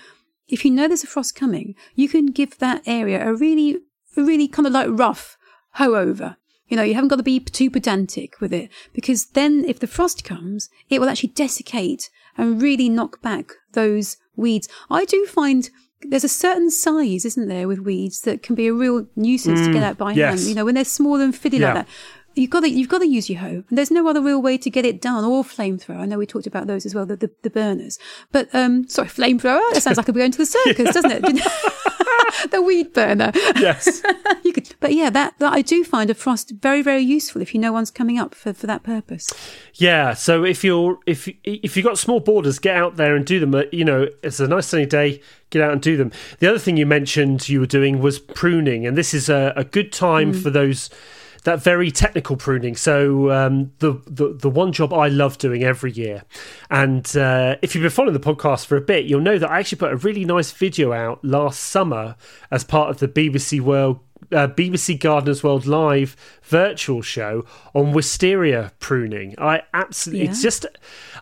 if 0.47 0.63
you 0.63 0.71
know 0.71 0.87
there's 0.87 1.03
a 1.03 1.07
frost 1.07 1.35
coming, 1.35 1.75
you 1.95 2.07
can 2.07 2.27
give 2.27 2.57
that 2.59 2.83
area 2.85 3.27
a 3.27 3.33
really, 3.33 3.77
a 4.17 4.23
really 4.23 4.47
kind 4.47 4.67
of 4.67 4.73
like 4.73 4.89
rough 4.89 5.37
hoe 5.73 5.95
over. 5.95 6.37
You 6.71 6.77
know, 6.77 6.83
you 6.83 6.93
haven't 6.95 7.09
got 7.09 7.17
to 7.17 7.23
be 7.23 7.39
too 7.41 7.69
pedantic 7.69 8.39
with 8.39 8.53
it 8.53 8.69
because 8.93 9.25
then 9.25 9.65
if 9.67 9.79
the 9.79 9.87
frost 9.87 10.23
comes, 10.23 10.69
it 10.89 11.01
will 11.01 11.09
actually 11.09 11.33
desiccate 11.33 12.09
and 12.37 12.61
really 12.61 12.87
knock 12.87 13.21
back 13.21 13.51
those 13.73 14.15
weeds. 14.37 14.69
I 14.89 15.03
do 15.03 15.25
find 15.25 15.69
there's 16.03 16.23
a 16.23 16.29
certain 16.29 16.71
size, 16.71 17.25
isn't 17.25 17.49
there, 17.49 17.67
with 17.67 17.79
weeds 17.79 18.21
that 18.21 18.41
can 18.41 18.55
be 18.55 18.67
a 18.67 18.73
real 18.73 19.05
nuisance 19.17 19.67
to 19.67 19.73
get 19.73 19.83
mm, 19.83 19.85
out 19.85 19.97
by 19.97 20.13
yes. 20.13 20.39
hand. 20.39 20.49
You 20.49 20.55
know, 20.55 20.63
when 20.65 20.75
they're 20.75 20.85
small 20.85 21.19
and 21.19 21.33
fiddly 21.33 21.59
Yeah. 21.59 21.73
like 21.73 21.85
that. 21.85 21.87
You've 22.33 22.49
got 22.49 22.61
to 22.61 22.69
you've 22.69 22.89
got 22.89 22.99
to 22.99 23.07
use 23.07 23.29
your 23.29 23.39
hoe. 23.39 23.63
And 23.69 23.77
there's 23.77 23.91
no 23.91 24.07
other 24.07 24.21
real 24.21 24.41
way 24.41 24.57
to 24.57 24.69
get 24.69 24.85
it 24.85 25.01
done 25.01 25.23
or 25.23 25.43
flamethrower. 25.43 25.97
I 25.97 26.05
know 26.05 26.17
we 26.17 26.25
talked 26.25 26.47
about 26.47 26.67
those 26.67 26.85
as 26.85 26.95
well, 26.95 27.05
the 27.05 27.15
the, 27.15 27.31
the 27.41 27.49
burners. 27.49 27.99
But 28.31 28.53
um 28.53 28.87
sorry, 28.87 29.09
flamethrower. 29.09 29.61
That 29.73 29.81
sounds 29.81 29.97
like 29.97 30.07
we're 30.07 30.13
going 30.13 30.31
to 30.31 30.37
the 30.37 30.45
circus, 30.45 30.93
doesn't 30.93 31.11
it? 31.11 31.21
the 32.51 32.61
weed 32.61 32.93
burner. 32.93 33.31
Yes. 33.35 34.01
you 34.43 34.53
could, 34.53 34.73
but 34.79 34.93
yeah, 34.93 35.09
that, 35.09 35.37
that 35.39 35.53
I 35.53 35.61
do 35.61 35.83
find 35.83 36.09
a 36.09 36.13
frost 36.13 36.51
very 36.51 36.81
very 36.81 37.01
useful 37.01 37.41
if 37.41 37.53
you 37.53 37.59
know 37.59 37.73
one's 37.73 37.91
coming 37.91 38.17
up 38.17 38.33
for, 38.33 38.53
for 38.53 38.67
that 38.67 38.83
purpose. 38.83 39.29
Yeah, 39.75 40.13
so 40.13 40.43
if 40.43 40.63
you're 40.63 40.99
if 41.05 41.27
if 41.43 41.75
you've 41.75 41.85
got 41.85 41.97
small 41.97 42.19
borders, 42.19 42.59
get 42.59 42.75
out 42.75 42.95
there 42.95 43.15
and 43.15 43.25
do 43.25 43.39
them. 43.39 43.53
Uh, 43.53 43.63
You 43.71 43.85
know, 43.85 44.07
it's 44.23 44.39
a 44.39 44.47
nice 44.47 44.67
sunny 44.67 44.85
day. 44.85 45.21
Get 45.49 45.61
out 45.61 45.73
and 45.73 45.81
do 45.81 45.97
them. 45.97 46.13
The 46.39 46.47
other 46.47 46.59
thing 46.59 46.77
you 46.77 46.85
mentioned 46.85 47.49
you 47.49 47.59
were 47.59 47.65
doing 47.65 47.99
was 47.99 48.19
pruning, 48.19 48.87
and 48.87 48.97
this 48.97 49.13
is 49.13 49.27
a, 49.27 49.51
a 49.57 49.65
good 49.65 49.91
time 49.91 50.31
for 50.33 50.49
those 50.49 50.89
that 51.43 51.61
very 51.61 51.91
technical 51.91 52.35
pruning. 52.35 52.75
So 52.75 53.31
um, 53.31 53.71
the, 53.79 54.01
the 54.07 54.33
the 54.33 54.49
one 54.49 54.71
job 54.71 54.93
I 54.93 55.07
love 55.07 55.37
doing 55.37 55.63
every 55.63 55.91
year, 55.91 56.23
and 56.69 57.05
uh, 57.15 57.55
if 57.61 57.75
you've 57.75 57.81
been 57.81 57.91
following 57.91 58.13
the 58.13 58.19
podcast 58.19 58.65
for 58.65 58.77
a 58.77 58.81
bit, 58.81 59.05
you'll 59.05 59.21
know 59.21 59.37
that 59.37 59.49
I 59.49 59.59
actually 59.59 59.79
put 59.79 59.91
a 59.91 59.97
really 59.97 60.25
nice 60.25 60.51
video 60.51 60.93
out 60.93 61.23
last 61.23 61.59
summer 61.59 62.15
as 62.51 62.63
part 62.63 62.89
of 62.89 62.97
the 62.99 63.07
BBC 63.07 63.59
World 63.61 63.99
uh, 64.31 64.47
BBC 64.47 64.99
Gardeners 64.99 65.43
World 65.43 65.65
Live 65.65 66.15
virtual 66.43 67.01
show 67.01 67.45
on 67.73 67.91
wisteria 67.91 68.71
pruning. 68.79 69.35
I 69.37 69.63
absolutely, 69.73 70.27
it's 70.27 70.41
just, 70.41 70.65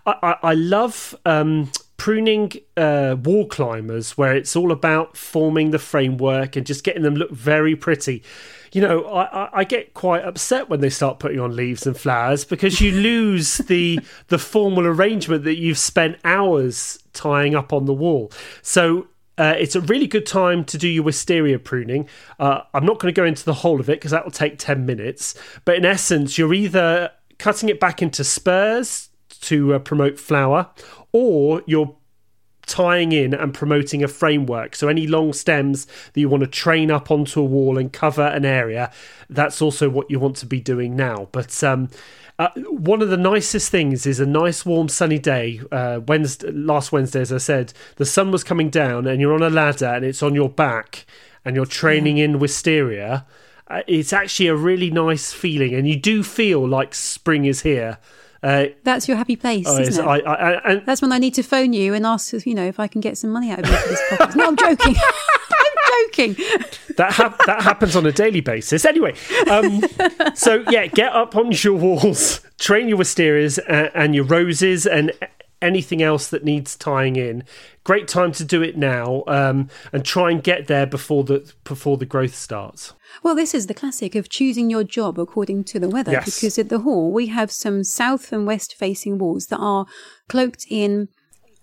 I, 0.06 0.16
I, 0.22 0.36
I 0.44 0.54
love 0.54 1.16
um, 1.26 1.72
pruning 2.00 2.54
uh, 2.78 3.16
wall 3.24 3.46
climbers 3.46 4.18
where 4.18 4.36
it's 4.36 4.56
all 4.56 4.72
about 4.72 5.16
forming 5.16 5.70
the 5.70 5.78
framework 5.78 6.56
and 6.56 6.66
just 6.66 6.84
getting 6.84 7.04
them 7.04 7.14
look 7.14 7.30
very 7.30 7.76
pretty. 7.76 8.24
You 8.72 8.82
know, 8.82 9.04
I, 9.04 9.24
I, 9.24 9.50
I 9.60 9.64
get 9.66 9.94
quite 9.94 10.24
upset 10.24 10.70
when 10.70 10.80
they 10.80 10.90
start 10.90 11.20
putting 11.20 11.40
on 11.40 11.56
leaves 11.56 11.86
and 11.86 11.96
flowers 11.96 12.46
because 12.46 12.82
you 12.82 12.92
lose 13.10 13.58
the 13.58 14.00
the 14.28 14.40
formal 14.40 14.88
arrangement 14.88 15.44
that 15.44 15.58
you've 15.58 15.78
spent 15.78 16.18
hours 16.24 16.98
tying 17.14 17.54
up 17.54 17.74
on 17.74 17.86
the 17.86 17.94
wall. 17.94 18.32
So 18.62 19.08
uh, 19.38 19.56
it's 19.58 19.76
a 19.76 19.82
really 19.82 20.08
good 20.08 20.26
time 20.26 20.64
to 20.66 20.78
do 20.78 20.88
your 20.88 21.04
wisteria 21.04 21.60
pruning. 21.60 22.08
Uh, 22.40 22.62
I'm 22.74 22.86
not 22.86 23.00
going 23.00 23.14
to 23.14 23.20
go 23.20 23.26
into 23.26 23.44
the 23.44 23.54
whole 23.54 23.80
of 23.80 23.90
it 23.90 24.00
because 24.00 24.12
that 24.12 24.24
will 24.24 24.32
take 24.32 24.58
10 24.58 24.86
minutes. 24.86 25.36
But 25.66 25.76
in 25.76 25.86
essence, 25.86 26.38
you're 26.38 26.54
either 26.54 27.12
cutting 27.38 27.70
it 27.70 27.80
back 27.80 28.02
into 28.02 28.24
spurs 28.24 29.09
to 29.42 29.76
uh, 29.76 29.80
promote 29.80 30.20
flower, 30.20 30.70
or 31.12 31.64
you're 31.66 31.96
tying 32.66 33.12
in 33.12 33.34
and 33.34 33.54
promoting 33.54 34.04
a 34.04 34.08
framework. 34.08 34.76
So 34.76 34.88
any 34.88 35.08
long 35.08 35.34
stems 35.34 35.88
that 36.14 36.20
you 36.20 36.30
want 36.30 36.42
to 36.42 36.48
train 36.48 36.92
up 36.92 37.10
onto 37.10 37.42
a 37.42 37.46
wall 37.46 37.78
and 37.78 37.92
cover 37.92 38.28
an 38.28 38.46
area, 38.46 38.92
that's 39.30 39.62
also 39.62 39.90
what 39.90 40.10
you 40.12 40.20
want 40.20 40.36
to 40.38 40.46
be 40.46 40.62
doing 40.62 40.96
now. 40.96 41.30
But 41.32 41.64
um, 41.64 41.90
uh, 42.38 42.50
one 42.70 43.02
of 43.02 43.10
the 43.10 43.18
nicest 43.18 43.72
things 43.72 44.06
is 44.06 44.20
a 44.20 44.26
nice 44.26 44.66
warm 44.66 44.88
sunny 44.88 45.20
day. 45.20 45.62
Uh, 45.72 46.02
Wednesday, 46.08 46.52
last 46.52 46.92
Wednesday, 46.92 47.22
as 47.22 47.34
I 47.34 47.40
said, 47.40 47.74
the 47.96 48.06
sun 48.06 48.32
was 48.32 48.44
coming 48.44 48.70
down 48.70 49.08
and 49.08 49.20
you're 49.20 49.34
on 49.34 49.42
a 49.42 49.50
ladder 49.50 49.88
and 49.88 50.06
it's 50.06 50.22
on 50.22 50.36
your 50.36 50.50
back 50.50 51.06
and 51.44 51.56
you're 51.56 51.66
training 51.66 52.18
in 52.18 52.40
wisteria. 52.40 53.26
Uh, 53.68 53.82
it's 53.88 54.14
actually 54.14 54.48
a 54.48 54.56
really 54.56 54.90
nice 54.90 55.32
feeling, 55.32 55.76
and 55.76 55.88
you 55.88 55.96
do 55.96 56.24
feel 56.24 56.68
like 56.68 56.96
spring 56.96 57.46
is 57.46 57.62
here. 57.62 58.00
Uh, 58.42 58.66
That's 58.84 59.08
your 59.08 59.18
happy 59.18 59.36
place, 59.36 59.66
oh, 59.68 59.80
isn't 59.80 60.04
it? 60.04 60.08
I, 60.08 60.20
I, 60.20 60.72
and 60.72 60.86
That's 60.86 61.02
when 61.02 61.12
I 61.12 61.18
need 61.18 61.34
to 61.36 61.44
phone 61.44 61.74
you 61.74 61.94
and 61.94 62.06
ask, 62.06 62.34
you 62.46 62.56
know, 62.56 62.66
if 62.66 62.80
I 62.80 62.88
can 62.88 63.02
get 63.02 63.18
some 63.18 63.32
money 63.32 63.52
out 63.52 63.60
of 63.60 63.66
you 63.70 63.76
for 63.76 63.90
this 63.90 64.02
podcast. 64.12 64.36
No, 64.36 64.48
I'm 64.48 64.56
joking. 64.56 64.96
I'm 65.52 66.08
joking. 66.12 66.34
that 66.98 67.12
hap- 67.14 67.46
that 67.46 67.62
happens 67.64 67.96
on 67.96 68.06
a 68.06 68.12
daily 68.12 68.42
basis. 68.42 68.86
Anyway, 68.86 69.14
um, 69.50 69.82
so 70.36 70.64
yeah, 70.70 70.88
get 70.88 71.12
up 71.14 71.36
on 71.36 71.52
your 71.52 71.74
walls, 71.74 72.42
train 72.58 72.88
your 72.88 72.98
wisterias 72.98 73.60
and, 73.68 73.92
and 73.94 74.16
your 74.16 74.24
roses 74.24 74.86
and 74.86 75.12
anything 75.62 76.02
else 76.02 76.30
that 76.30 76.44
needs 76.44 76.76
tying 76.76 77.16
in. 77.16 77.44
Great 77.84 78.08
time 78.08 78.32
to 78.34 78.44
do 78.44 78.62
it 78.62 78.78
now, 78.78 79.24
um, 79.28 79.70
and 79.92 80.06
try 80.06 80.32
and 80.32 80.44
get 80.44 80.68
there 80.68 80.86
before 80.86 81.24
the 81.24 81.52
before 81.64 81.98
the 81.98 82.06
growth 82.06 82.36
starts. 82.36 82.94
Well, 83.24 83.36
this 83.36 83.54
is 83.54 83.68
the 83.68 83.74
classic 83.74 84.16
of 84.16 84.30
choosing 84.30 84.70
your 84.70 84.84
job 84.84 85.20
according 85.20 85.64
to 85.66 85.80
the 85.80 85.90
weather. 85.90 86.12
Yes. 86.12 86.26
Because 86.26 86.58
at 86.60 86.70
the 86.70 86.80
hall, 86.80 87.12
we 87.12 87.28
have 87.28 87.52
some 87.52 87.84
south 87.84 88.32
and 88.32 88.46
west 88.46 88.76
facing 88.76 89.18
walls 89.18 89.48
that 89.48 89.58
are 89.58 89.86
cloaked 90.28 90.66
in, 90.70 91.10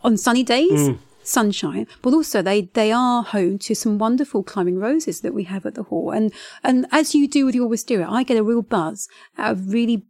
on 0.02 0.16
sunny 0.16 0.42
days, 0.42 0.96
sunshine, 1.22 1.86
but 2.02 2.12
also 2.12 2.42
they, 2.42 2.62
they 2.74 2.92
are 2.92 3.22
home 3.22 3.58
to 3.58 3.74
some 3.74 3.98
wonderful 3.98 4.42
climbing 4.42 4.78
roses 4.78 5.20
that 5.20 5.34
we 5.34 5.44
have 5.44 5.66
at 5.66 5.74
the 5.74 5.84
hall. 5.84 6.10
And, 6.10 6.32
and 6.62 6.86
as 6.92 7.14
you 7.14 7.28
do 7.28 7.46
with 7.46 7.54
your 7.54 7.68
wisteria, 7.68 8.08
I 8.08 8.22
get 8.22 8.36
a 8.36 8.44
real 8.44 8.62
buzz 8.62 9.08
out 9.38 9.52
of 9.52 9.72
really 9.72 10.04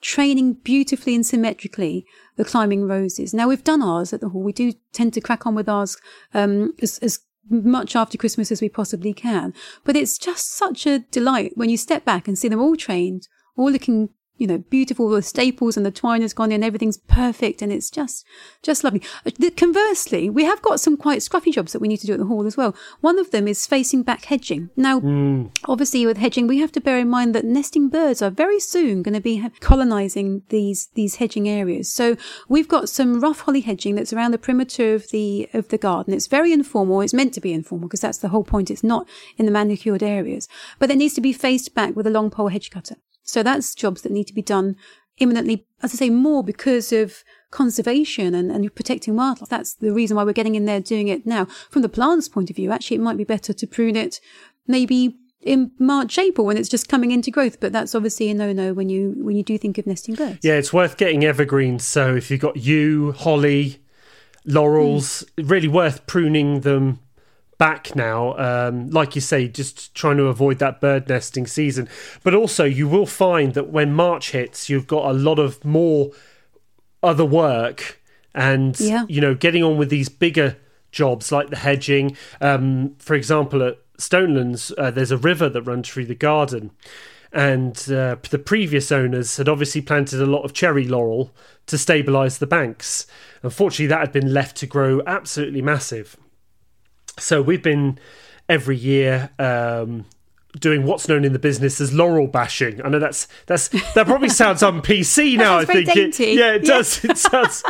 training 0.00 0.54
beautifully 0.54 1.14
and 1.14 1.24
symmetrically 1.24 2.04
the 2.36 2.44
climbing 2.44 2.86
roses. 2.86 3.34
Now 3.34 3.48
we've 3.48 3.64
done 3.64 3.82
ours 3.82 4.12
at 4.12 4.20
the 4.20 4.28
hall. 4.30 4.42
We 4.42 4.52
do 4.52 4.72
tend 4.92 5.14
to 5.14 5.20
crack 5.20 5.46
on 5.46 5.54
with 5.54 5.68
ours 5.68 5.96
um, 6.34 6.74
as, 6.80 6.98
as 6.98 7.20
much 7.48 7.96
after 7.96 8.16
Christmas 8.16 8.52
as 8.52 8.60
we 8.60 8.68
possibly 8.68 9.12
can. 9.12 9.52
But 9.84 9.96
it's 9.96 10.18
just 10.18 10.56
such 10.56 10.86
a 10.86 11.00
delight 11.00 11.52
when 11.54 11.70
you 11.70 11.76
step 11.76 12.04
back 12.04 12.28
and 12.28 12.38
see 12.38 12.48
them 12.48 12.60
all 12.60 12.76
trained, 12.76 13.28
all 13.56 13.70
looking, 13.70 14.10
you 14.36 14.46
know, 14.46 14.58
beautiful. 14.58 15.08
The 15.08 15.22
staples 15.22 15.76
and 15.76 15.84
the 15.84 15.90
twine 15.90 16.22
has 16.22 16.32
gone 16.32 16.52
in, 16.52 16.62
everything's 16.62 16.98
perfect, 16.98 17.62
and 17.62 17.72
it's 17.72 17.90
just, 17.90 18.24
just 18.62 18.82
lovely. 18.82 19.02
Conversely, 19.56 20.30
we 20.30 20.44
have 20.44 20.62
got 20.62 20.80
some 20.80 20.96
quite 20.96 21.20
scruffy 21.20 21.52
jobs 21.52 21.72
that 21.72 21.80
we 21.80 21.88
need 21.88 21.98
to 21.98 22.06
do 22.06 22.14
at 22.14 22.18
the 22.18 22.26
hall 22.26 22.46
as 22.46 22.56
well. 22.56 22.74
One 23.00 23.18
of 23.18 23.30
them 23.30 23.46
is 23.46 23.66
facing 23.66 24.02
back 24.02 24.24
hedging. 24.24 24.70
Now, 24.76 25.00
hmm. 25.00 25.46
obviously 25.66 26.06
with 26.06 26.16
hedging, 26.16 26.46
we 26.46 26.58
have 26.58 26.72
to 26.72 26.80
bear 26.80 26.98
in 26.98 27.08
mind 27.08 27.34
that 27.34 27.44
nesting 27.44 27.88
birds 27.88 28.22
are 28.22 28.30
very 28.30 28.58
soon 28.58 29.02
going 29.02 29.14
to 29.14 29.20
be 29.20 29.48
colonizing 29.60 30.42
these, 30.48 30.88
these 30.94 31.16
hedging 31.16 31.48
areas. 31.48 31.92
So 31.92 32.16
we've 32.48 32.68
got 32.68 32.88
some 32.88 33.20
rough 33.20 33.40
holly 33.40 33.60
hedging 33.60 33.94
that's 33.94 34.12
around 34.12 34.32
the 34.32 34.38
perimeter 34.38 34.94
of 34.94 35.10
the, 35.10 35.48
of 35.54 35.68
the 35.68 35.78
garden. 35.78 36.14
It's 36.14 36.26
very 36.26 36.52
informal. 36.52 37.00
It's 37.00 37.14
meant 37.14 37.34
to 37.34 37.40
be 37.40 37.52
informal 37.52 37.88
because 37.88 38.00
that's 38.00 38.18
the 38.18 38.28
whole 38.28 38.44
point. 38.44 38.70
It's 38.70 38.84
not 38.84 39.08
in 39.36 39.46
the 39.46 39.52
manicured 39.52 40.02
areas, 40.02 40.48
but 40.78 40.90
it 40.90 40.96
needs 40.96 41.14
to 41.14 41.20
be 41.20 41.32
faced 41.32 41.74
back 41.74 41.94
with 41.94 42.06
a 42.06 42.10
long 42.10 42.30
pole 42.30 42.48
hedge 42.48 42.70
cutter. 42.70 42.96
So 43.22 43.42
that's 43.42 43.74
jobs 43.74 44.02
that 44.02 44.12
need 44.12 44.26
to 44.26 44.34
be 44.34 44.42
done 44.42 44.76
imminently, 45.18 45.66
as 45.82 45.94
I 45.94 45.96
say, 45.96 46.10
more 46.10 46.42
because 46.42 46.92
of 46.92 47.24
conservation 47.50 48.34
and, 48.34 48.50
and 48.50 48.74
protecting 48.74 49.16
wildlife. 49.16 49.48
That's 49.48 49.74
the 49.74 49.92
reason 49.92 50.16
why 50.16 50.24
we're 50.24 50.32
getting 50.32 50.54
in 50.54 50.64
there 50.64 50.80
doing 50.80 51.08
it 51.08 51.26
now. 51.26 51.46
From 51.70 51.82
the 51.82 51.88
plant's 51.88 52.28
point 52.28 52.50
of 52.50 52.56
view, 52.56 52.72
actually, 52.72 52.96
it 52.96 53.02
might 53.02 53.16
be 53.16 53.24
better 53.24 53.52
to 53.52 53.66
prune 53.66 53.96
it 53.96 54.20
maybe 54.66 55.16
in 55.42 55.72
March, 55.78 56.18
April 56.18 56.46
when 56.46 56.56
it's 56.56 56.68
just 56.68 56.88
coming 56.88 57.10
into 57.10 57.30
growth. 57.30 57.60
But 57.60 57.72
that's 57.72 57.94
obviously 57.94 58.30
a 58.30 58.34
no-no 58.34 58.72
when 58.72 58.88
you 58.88 59.14
when 59.18 59.36
you 59.36 59.42
do 59.42 59.58
think 59.58 59.78
of 59.78 59.86
nesting 59.86 60.14
birds. 60.14 60.38
Yeah, 60.42 60.54
it's 60.54 60.72
worth 60.72 60.96
getting 60.96 61.24
evergreens. 61.24 61.84
So 61.84 62.14
if 62.14 62.30
you've 62.30 62.40
got 62.40 62.56
yew, 62.56 63.12
holly, 63.12 63.82
laurels, 64.44 65.24
mm. 65.36 65.50
really 65.50 65.68
worth 65.68 66.06
pruning 66.06 66.60
them 66.60 67.00
back 67.62 67.94
now. 67.94 68.36
Um, 68.38 68.90
like 68.90 69.14
you 69.14 69.20
say, 69.20 69.46
just 69.46 69.94
trying 69.94 70.16
to 70.16 70.24
avoid 70.24 70.58
that 70.58 70.80
bird 70.80 71.08
nesting 71.08 71.46
season. 71.46 71.88
But 72.24 72.34
also, 72.34 72.64
you 72.64 72.88
will 72.88 73.06
find 73.06 73.54
that 73.54 73.68
when 73.68 73.92
March 73.92 74.32
hits, 74.32 74.68
you've 74.68 74.88
got 74.88 75.04
a 75.04 75.12
lot 75.12 75.38
of 75.38 75.64
more 75.64 76.10
other 77.04 77.24
work 77.24 78.00
and 78.34 78.78
Yeah. 78.80 79.04
you 79.08 79.20
know 79.20 79.34
getting 79.34 79.62
on 79.62 79.76
with 79.76 79.90
these 79.90 80.08
bigger 80.08 80.56
jobs 80.90 81.30
like 81.30 81.50
the 81.50 81.56
hedging 81.56 82.16
um, 82.40 82.94
for 82.98 83.14
example 83.14 83.62
at 83.62 83.76
stonelands 83.98 84.72
uh, 84.78 84.90
there's 84.90 85.10
a 85.10 85.16
river 85.16 85.48
that 85.48 85.62
runs 85.62 85.88
through 85.88 86.06
the 86.06 86.14
garden 86.14 86.70
and 87.32 87.76
uh, 87.90 88.16
the 88.30 88.38
previous 88.38 88.92
owners 88.92 89.36
had 89.36 89.48
obviously 89.48 89.80
planted 89.80 90.20
a 90.22 90.26
lot 90.26 90.44
of 90.44 90.52
cherry 90.52 90.84
laurel 90.86 91.32
to 91.66 91.76
stabilize 91.76 92.38
the 92.38 92.46
banks 92.46 93.06
unfortunately 93.42 93.86
that 93.88 94.00
had 94.00 94.12
been 94.12 94.32
left 94.32 94.56
to 94.56 94.66
grow 94.66 95.02
absolutely 95.06 95.60
massive 95.60 96.16
so 97.18 97.42
we've 97.42 97.62
been 97.62 97.98
every 98.48 98.76
year 98.76 99.30
um, 99.38 100.04
doing 100.60 100.84
what's 100.84 101.08
known 101.08 101.24
in 101.24 101.32
the 101.32 101.38
business 101.38 101.80
as 101.80 101.92
laurel 101.92 102.26
bashing. 102.26 102.84
I 102.84 102.88
know 102.88 102.98
that's 102.98 103.26
that's 103.46 103.68
that 103.94 104.06
probably 104.06 104.28
sounds 104.28 104.62
on 104.62 104.82
PC 104.82 105.36
now. 105.36 105.58
I 105.58 105.64
think 105.64 105.88
it, 105.96 106.18
yeah, 106.18 106.54
it 106.54 106.64
does. 106.64 107.04
It 107.04 107.18
sounds 107.18 107.62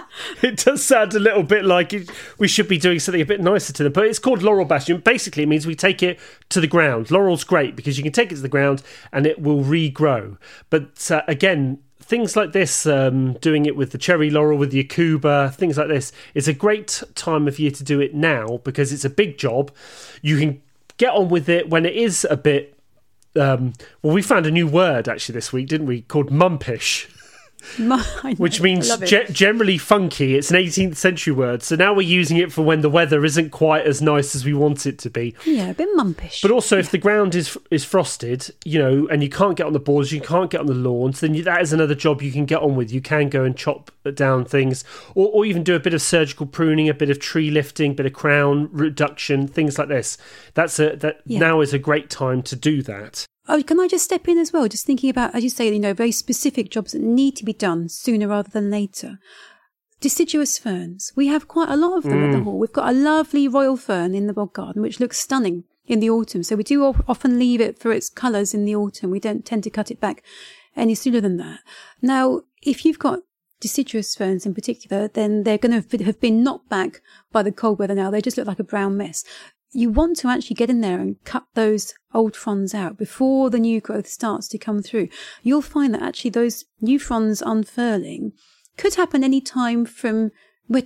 it 0.43 0.57
does 0.59 0.85
sound 0.85 1.15
a 1.15 1.21
little 1.21 1.43
bit 1.43 1.65
like 1.65 1.93
it, 1.93 2.11
we 2.39 2.49
should 2.49 2.69
be 2.69 2.79
doing 2.79 2.99
something 2.99 3.21
a 3.21 3.27
bit 3.27 3.41
nicer 3.41 3.73
to 3.73 3.85
them. 3.85 3.93
But 3.93 4.07
it's 4.07 4.19
called 4.19 4.43
laurel 4.43 4.65
bashing. 4.65 4.99
Basically, 4.99 5.45
it 5.45 5.49
means 5.49 5.67
we 5.67 5.75
take 5.75 6.03
it 6.03 6.19
to 6.51 6.61
the 6.61 6.67
ground. 6.67 7.11
Laurel's 7.11 7.45
great 7.45 7.77
because 7.77 7.97
you 7.97 8.03
can 8.03 8.13
take 8.13 8.33
it 8.33 8.37
to 8.37 8.43
the 8.43 8.49
ground 8.49 8.83
and 9.13 9.27
it 9.27 9.41
will 9.41 9.63
regrow. 9.63 10.37
But 10.71 11.11
uh, 11.11 11.23
again, 11.29 11.79
things 12.01 12.37
like 12.37 12.53
this, 12.53 12.85
um, 12.85 13.35
doing 13.35 13.65
it 13.65 13.77
with 13.77 13.93
the 13.93 13.99
cherry 13.99 14.29
laurel, 14.29 14.59
with 14.59 14.71
the 14.71 14.85
Aucuba, 14.85 15.55
things 15.55 15.79
like 15.79 15.89
this, 15.89 16.13
is 16.35 16.49
a 16.49 16.53
great 16.53 17.03
time 17.15 17.49
of 17.49 17.59
year 17.59 17.71
to 17.71 17.85
do 17.85 18.01
it 18.01 18.15
now 18.15 18.59
because 18.65 18.93
it's 18.93 19.05
a 19.05 19.11
big 19.11 19.39
job. 19.39 19.71
You 20.21 20.39
can 20.39 20.61
get 20.99 21.15
on 21.15 21.29
with 21.29 21.49
it 21.49 21.71
when 21.71 21.87
it 21.87 21.97
is 21.97 22.27
a 22.29 22.37
bit. 22.37 22.72
Um, 23.35 23.73
well, 24.03 24.15
we 24.15 24.23
found 24.23 24.47
a 24.47 24.51
new 24.51 24.67
word 24.67 25.09
actually 25.09 25.35
this 25.35 25.53
week, 25.53 25.69
didn't 25.69 25.87
we? 25.87 26.03
Called 26.03 26.31
mumpish. 26.31 27.09
which 28.37 28.61
means 28.61 28.95
ge- 28.99 29.29
generally 29.31 29.79
funky. 29.79 30.37
It's 30.37 30.51
an 30.51 30.57
18th 30.57 30.97
century 30.97 31.33
word, 31.33 31.63
so 31.63 31.77
now 31.77 31.95
we're 31.95 32.03
using 32.03 32.37
it 32.37 32.53
for 32.53 32.63
when 32.63 32.81
the 32.81 32.91
weather 32.91 33.25
isn't 33.25 33.51
quite 33.51 33.87
as 33.87 34.03
nice 34.03 34.35
as 34.35 34.45
we 34.45 34.53
want 34.53 34.87
it 34.87 34.99
to 35.01 35.11
be. 35.11 35.35
Yeah, 35.45 35.71
a 35.71 35.75
bit 35.75 35.89
mumpish. 35.97 36.43
But 36.43 36.51
also, 36.51 36.79
if 36.79 36.91
the 36.91 36.99
ground 36.99 37.35
is 37.35 37.57
is 37.71 37.85
frosted, 37.85 38.51
you 38.65 38.79
know, 38.79 39.07
and 39.09 39.23
you 39.23 39.29
can't 39.29 39.57
get 39.57 39.67
on 39.67 39.73
the 39.73 39.81
borders, 39.81 40.13
you 40.13 40.21
can't 40.21 40.51
get 40.51 40.61
on 40.61 40.67
the 40.67 40.75
lawns, 40.75 41.21
then 41.21 41.35
you, 41.35 41.43
that 41.45 41.61
is 41.63 41.73
another 41.73 41.95
job 41.95 42.23
you 42.23 42.33
can 42.33 42.47
get 42.47 42.61
on 42.61 42.77
with. 42.77 42.93
You 42.93 43.01
can 43.01 43.29
go 43.29 43.45
and 43.45 43.57
chop 43.57 43.91
down 44.15 44.45
things, 44.45 44.85
or, 45.15 45.29
or 45.29 45.45
even 45.45 45.63
do 45.63 45.75
a 45.75 45.81
bit 45.81 45.95
of 45.95 46.03
surgical 46.03 46.47
pruning, 46.47 46.89
a 46.89 46.95
bit 46.95 47.11
of 47.11 47.19
tree 47.19 47.51
lifting, 47.51 47.93
a 47.93 47.95
bit 47.95 48.07
of 48.07 48.13
crown 48.13 48.69
reduction, 48.73 49.47
things 49.47 49.79
like 49.79 49.89
this. 49.89 50.19
That's 50.55 50.79
a 50.79 50.97
that 50.97 51.21
yeah. 51.27 51.39
now 51.39 51.61
is 51.61 51.73
a 51.73 51.79
great 51.79 52.11
time 52.11 52.43
to 52.43 52.57
do 52.57 52.83
that. 52.83 53.27
Oh, 53.49 53.63
can 53.63 53.81
I 53.81 53.89
just 53.89 54.05
step 54.05 54.29
in 54.29 54.39
as 54.39 54.53
well? 54.53 54.69
Just 54.69 54.87
thinking 54.87 55.11
about, 55.11 55.35
as 55.35 55.43
you 55.43 55.51
say, 55.51 55.73
you 55.73 55.81
know, 55.81 55.95
very 55.95 56.13
specific 56.13 56.71
jobs 56.71 56.93
that 56.93 57.03
need 57.03 57.37
to 57.37 57.45
be 57.45 57.53
done 57.53 57.89
sooner 57.89 58.29
rather 58.29 58.51
than 58.51 58.71
later. 58.71 59.19
Deciduous 60.01 60.59
ferns. 60.59 61.13
We 61.17 61.27
have 61.29 61.49
quite 61.49 61.69
a 61.69 61.77
lot 61.77 61.97
of 61.97 62.05
them 62.05 62.21
mm. 62.21 62.29
at 62.29 62.33
the 62.33 62.39
mm. 62.39 62.45
hall. 62.45 62.59
We've 62.59 62.73
got 62.73 62.89
a 62.89 62.97
lovely 62.97 63.49
royal 63.49 63.77
fern 63.77 64.15
in 64.15 64.27
the 64.27 64.33
bog 64.33 64.53
garden, 64.53 64.83
which 64.83 65.01
looks 65.01 65.19
stunning 65.19 65.65
in 65.87 66.01
the 66.01 66.11
autumn. 66.11 66.43
So 66.43 66.57
we 66.57 66.63
do 66.63 66.85
often 66.85 67.39
leave 67.39 67.61
it 67.61 67.79
for 67.79 67.93
its 67.93 68.09
colours 68.09 68.55
in 68.55 68.65
the 68.65 68.77
autumn. 68.77 69.11
We 69.11 69.21
don't 69.21 69.45
tend 69.45 69.65
to 69.65 69.71
cut 69.71 69.91
it 69.91 70.01
back 70.01 70.23
any 70.77 70.95
sooner 70.95 71.21
than 71.21 71.37
that. 71.39 71.61
Now, 72.01 72.43
if 72.63 72.85
you've 72.85 72.99
got 72.99 73.21
deciduous 73.61 74.15
ferns 74.15 74.47
in 74.47 74.55
particular, 74.55 75.09
then 75.09 75.43
they're 75.43 75.59
going 75.59 75.83
to 75.83 76.05
have 76.05 76.21
been 76.21 76.43
knocked 76.43 76.69
back 76.69 77.01
by 77.31 77.43
the 77.43 77.53
cold 77.53 77.79
weather 77.79 77.95
now. 77.95 78.11
They 78.11 78.21
just 78.21 78.37
look 78.37 78.47
like 78.47 78.59
a 78.59 78.65
brown 78.65 78.97
mess 78.97 79.25
you 79.73 79.91
want 79.91 80.19
to 80.19 80.29
actually 80.29 80.55
get 80.55 80.71
in 80.71 80.81
there 80.81 81.01
and 81.01 81.23
cut 81.25 81.45
those 81.55 81.95
old 82.15 82.37
fronds 82.37 82.75
out 82.75 82.99
before 82.99 83.51
the 83.51 83.59
new 83.59 83.81
growth 83.81 84.07
starts 84.07 84.49
to 84.49 84.59
come 84.59 84.83
through. 84.83 85.09
You'll 85.43 85.63
find 85.63 85.95
that 85.95 86.03
actually 86.03 86.31
those 86.31 86.67
new 86.81 86.99
fronds 86.99 87.43
unfurling 87.43 88.33
could 88.77 88.95
happen 88.95 89.25
any 89.25 89.41
time 89.41 89.85
from 89.85 90.31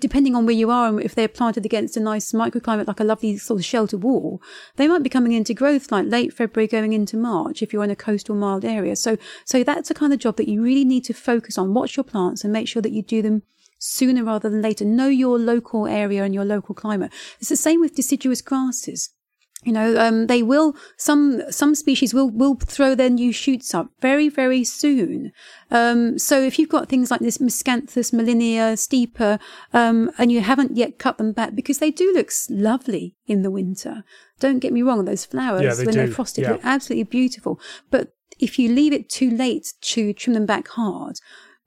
depending 0.00 0.34
on 0.34 0.46
where 0.46 0.54
you 0.54 0.70
are 0.70 0.88
and 0.88 1.00
if 1.00 1.14
they're 1.14 1.28
planted 1.28 1.64
against 1.64 1.96
a 1.96 2.00
nice 2.00 2.32
microclimate 2.32 2.88
like 2.88 2.98
a 2.98 3.04
lovely 3.04 3.36
sort 3.36 3.60
of 3.60 3.64
shelter 3.64 3.96
wall, 3.96 4.42
they 4.76 4.88
might 4.88 5.02
be 5.02 5.10
coming 5.10 5.32
into 5.32 5.54
growth 5.54 5.92
like 5.92 6.06
late 6.06 6.32
February 6.32 6.66
going 6.66 6.92
into 6.92 7.16
March 7.16 7.62
if 7.62 7.72
you're 7.72 7.84
in 7.84 7.90
a 7.90 7.96
coastal 7.96 8.34
mild 8.34 8.64
area. 8.64 8.96
So, 8.96 9.16
so 9.44 9.62
that's 9.62 9.88
the 9.88 9.94
kind 9.94 10.12
of 10.12 10.18
job 10.18 10.36
that 10.36 10.48
you 10.48 10.62
really 10.62 10.84
need 10.84 11.04
to 11.04 11.12
focus 11.12 11.56
on. 11.58 11.74
Watch 11.74 11.96
your 11.96 12.04
plants 12.04 12.42
and 12.42 12.52
make 12.52 12.66
sure 12.66 12.82
that 12.82 12.92
you 12.92 13.02
do 13.02 13.22
them 13.22 13.42
sooner 13.78 14.24
rather 14.24 14.48
than 14.48 14.62
later. 14.62 14.84
Know 14.84 15.08
your 15.08 15.38
local 15.38 15.86
area 15.86 16.24
and 16.24 16.34
your 16.34 16.44
local 16.44 16.74
climate. 16.74 17.12
It's 17.40 17.48
the 17.48 17.56
same 17.56 17.80
with 17.80 17.94
deciduous 17.94 18.42
grasses. 18.42 19.10
You 19.66 19.72
know, 19.72 19.98
um, 19.98 20.28
they 20.28 20.44
will 20.44 20.76
some 20.96 21.42
some 21.50 21.74
species 21.74 22.14
will 22.14 22.30
will 22.30 22.54
throw 22.54 22.94
their 22.94 23.10
new 23.10 23.32
shoots 23.32 23.74
up 23.74 23.88
very 24.00 24.28
very 24.28 24.62
soon. 24.62 25.32
Um, 25.72 26.20
so 26.20 26.40
if 26.40 26.56
you've 26.56 26.68
got 26.68 26.88
things 26.88 27.10
like 27.10 27.18
this 27.18 27.38
Miscanthus 27.38 28.12
Molinia 28.12 28.76
stipa, 28.76 29.40
um, 29.72 30.12
and 30.18 30.30
you 30.30 30.40
haven't 30.40 30.76
yet 30.76 31.00
cut 31.00 31.18
them 31.18 31.32
back 31.32 31.56
because 31.56 31.78
they 31.78 31.90
do 31.90 32.12
look 32.14 32.30
lovely 32.48 33.16
in 33.26 33.42
the 33.42 33.50
winter. 33.50 34.04
Don't 34.38 34.60
get 34.60 34.72
me 34.72 34.82
wrong; 34.82 35.04
those 35.04 35.24
flowers 35.24 35.62
yeah, 35.62 35.74
they 35.74 35.84
when 35.84 35.94
do. 35.94 35.98
they're 35.98 36.14
frosted 36.14 36.44
yeah. 36.44 36.52
look 36.52 36.60
absolutely 36.62 37.04
beautiful. 37.04 37.58
But 37.90 38.12
if 38.38 38.60
you 38.60 38.72
leave 38.72 38.92
it 38.92 39.08
too 39.08 39.30
late 39.30 39.72
to 39.80 40.12
trim 40.12 40.34
them 40.34 40.46
back 40.46 40.68
hard, 40.68 41.18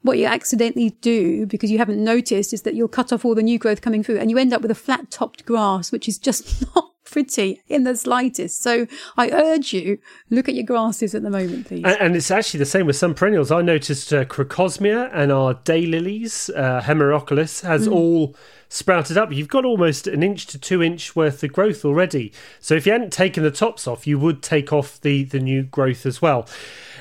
what 0.01 0.17
you 0.17 0.25
accidentally 0.25 0.91
do 1.01 1.45
because 1.45 1.71
you 1.71 1.77
haven't 1.77 2.01
noticed 2.03 2.53
is 2.53 2.61
that 2.61 2.73
you'll 2.73 2.87
cut 2.87 3.11
off 3.11 3.25
all 3.25 3.35
the 3.35 3.43
new 3.43 3.59
growth 3.59 3.81
coming 3.81 4.03
through 4.03 4.17
and 4.17 4.29
you 4.29 4.37
end 4.37 4.53
up 4.53 4.61
with 4.61 4.71
a 4.71 4.75
flat 4.75 5.11
topped 5.11 5.45
grass, 5.45 5.91
which 5.91 6.07
is 6.07 6.17
just 6.17 6.63
not 6.75 6.89
pretty 7.09 7.61
in 7.67 7.83
the 7.83 7.95
slightest. 7.95 8.61
So 8.61 8.87
I 9.17 9.29
urge 9.31 9.73
you, 9.73 9.99
look 10.29 10.47
at 10.47 10.55
your 10.55 10.63
grasses 10.63 11.15
at 11.15 11.23
the 11.23 11.29
moment, 11.29 11.67
please. 11.67 11.83
And, 11.83 11.97
and 11.99 12.15
it's 12.15 12.31
actually 12.31 12.59
the 12.59 12.65
same 12.65 12.85
with 12.85 12.95
some 12.95 13.13
perennials. 13.13 13.51
I 13.51 13.61
noticed 13.61 14.13
uh, 14.13 14.25
Crocosmia 14.25 15.09
and 15.13 15.31
our 15.31 15.55
daylilies, 15.55 16.49
uh, 16.55 16.81
Hemerocallis, 16.81 17.61
has 17.63 17.87
mm. 17.87 17.93
all 17.93 18.35
sprouted 18.69 19.17
up. 19.17 19.33
You've 19.33 19.47
got 19.47 19.65
almost 19.65 20.07
an 20.07 20.23
inch 20.23 20.45
to 20.47 20.59
two 20.59 20.81
inch 20.81 21.15
worth 21.15 21.43
of 21.43 21.51
growth 21.51 21.83
already. 21.83 22.31
So 22.59 22.75
if 22.75 22.85
you 22.85 22.91
hadn't 22.91 23.11
taken 23.11 23.43
the 23.43 23.51
tops 23.51 23.87
off, 23.87 24.05
you 24.07 24.19
would 24.19 24.43
take 24.43 24.71
off 24.71 25.01
the, 25.01 25.23
the 25.23 25.39
new 25.39 25.63
growth 25.63 26.05
as 26.05 26.21
well. 26.21 26.47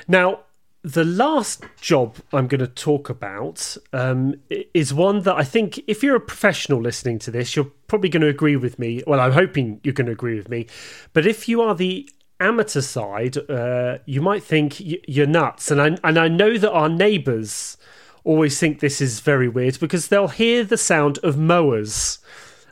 Now, 0.07 0.39
the 0.83 1.03
last 1.03 1.63
job 1.81 2.15
I'm 2.31 2.47
going 2.47 2.59
to 2.59 2.67
talk 2.67 3.09
about 3.09 3.75
um, 3.91 4.35
is 4.49 4.93
one 4.93 5.21
that 5.23 5.35
I 5.35 5.43
think, 5.43 5.79
if 5.87 6.01
you're 6.03 6.15
a 6.15 6.21
professional 6.21 6.81
listening 6.81 7.19
to 7.19 7.31
this, 7.31 7.55
you're 7.55 7.71
probably 7.87 8.09
going 8.09 8.21
to 8.21 8.27
agree 8.27 8.55
with 8.55 8.79
me. 8.79 9.03
Well, 9.05 9.19
I'm 9.19 9.33
hoping 9.33 9.81
you're 9.83 9.93
going 9.93 10.07
to 10.07 10.13
agree 10.13 10.35
with 10.35 10.49
me. 10.49 10.67
But 11.13 11.25
if 11.25 11.49
you 11.49 11.61
are 11.61 11.75
the 11.75 12.09
amateur 12.39 12.81
side, 12.81 13.37
uh, 13.49 13.97
you 14.05 14.21
might 14.21 14.43
think 14.43 14.75
you're 14.79 15.27
nuts. 15.27 15.69
And 15.69 15.81
I, 15.81 15.97
and 16.03 16.17
I 16.17 16.29
know 16.29 16.57
that 16.57 16.71
our 16.71 16.89
neighbours 16.89 17.75
always 18.23 18.59
think 18.59 18.79
this 18.79 19.01
is 19.01 19.19
very 19.19 19.49
weird 19.49 19.79
because 19.79 20.07
they'll 20.07 20.27
hear 20.29 20.63
the 20.63 20.77
sound 20.77 21.17
of 21.19 21.37
mowers. 21.37 22.19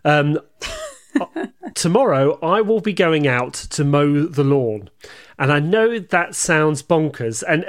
Um, 0.05 0.39
tomorrow, 1.77 2.37
I 2.41 2.61
will 2.61 2.81
be 2.81 2.93
going 2.93 3.27
out 3.27 3.53
to 3.53 3.85
mow 3.85 4.25
the 4.25 4.43
lawn. 4.43 4.89
And 5.39 5.51
I 5.51 5.59
know 5.59 5.99
that 5.99 6.35
sounds 6.35 6.81
bonkers, 6.81 7.43
and 7.47 7.63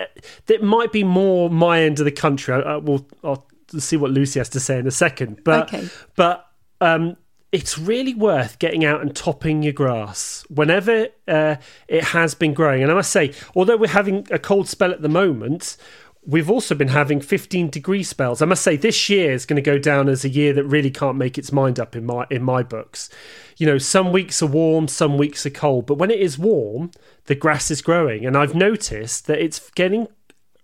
it 0.49 0.63
might 0.63 0.91
be 0.91 1.05
more 1.05 1.51
my 1.51 1.83
end 1.83 1.99
of 1.99 2.07
the 2.07 2.11
country. 2.11 2.55
I, 2.55 2.61
I 2.61 2.77
will, 2.79 3.07
I'll 3.23 3.47
see 3.77 3.97
what 3.97 4.11
Lucy 4.11 4.41
has 4.41 4.49
to 4.51 4.61
say 4.61 4.79
in 4.79 4.87
a 4.87 4.91
second. 4.91 5.43
But, 5.45 5.73
okay. 5.75 5.89
but 6.17 6.47
um, 6.81 7.19
it's 7.53 7.79
really 7.79 8.15
worth 8.15 8.59
getting 8.59 8.85
out 8.85 9.01
and 9.01 9.15
topping 9.15 9.63
your 9.63 9.73
grass 9.75 10.45
whenever 10.49 11.09
uh, 11.27 11.57
it 11.89 12.05
has 12.05 12.35
been 12.35 12.55
growing. 12.55 12.83
And 12.83 12.91
I 12.91 12.95
must 12.95 13.11
say, 13.11 13.33
although 13.55 13.77
we're 13.77 13.89
having 13.89 14.27
a 14.31 14.39
cold 14.39 14.69
spell 14.69 14.93
at 14.93 15.03
the 15.03 15.09
moment, 15.09 15.77
we've 16.29 16.51
also 16.51 16.75
been 16.75 16.89
having 16.89 17.21
15 17.21 17.71
degree 17.71 18.03
spells. 18.03 18.43
I 18.43 18.47
must 18.47 18.63
say 18.63 18.77
this 18.77 19.09
year 19.09 19.33
is 19.33 19.47
going 19.47 19.57
to 19.57 19.63
go 19.63 19.79
down 19.79 20.09
as 20.09 20.25
a 20.25 20.29
year 20.29 20.53
that 20.53 20.65
really 20.65 20.91
can't 20.91 21.17
make 21.17 21.39
its 21.39 21.51
mind 21.51 21.81
up 21.81 21.97
in 21.97 22.05
my 22.05 22.27
in 22.31 22.43
my 22.43 22.63
books. 22.63 23.09
You 23.57 23.67
know, 23.67 23.79
some 23.79 24.13
weeks 24.13 24.43
are 24.43 24.47
warm, 24.47 24.87
some 24.87 25.17
weeks 25.17 25.47
are 25.47 25.51
cold, 25.51 25.87
but 25.87 25.97
when 25.97 26.11
it 26.11 26.21
is 26.21 26.39
warm, 26.39 26.91
the 27.25 27.35
grass 27.35 27.71
is 27.71 27.83
growing 27.83 28.27
and 28.27 28.37
I've 28.37 28.55
noticed 28.55 29.27
that 29.27 29.43
it's 29.43 29.71
getting 29.71 30.07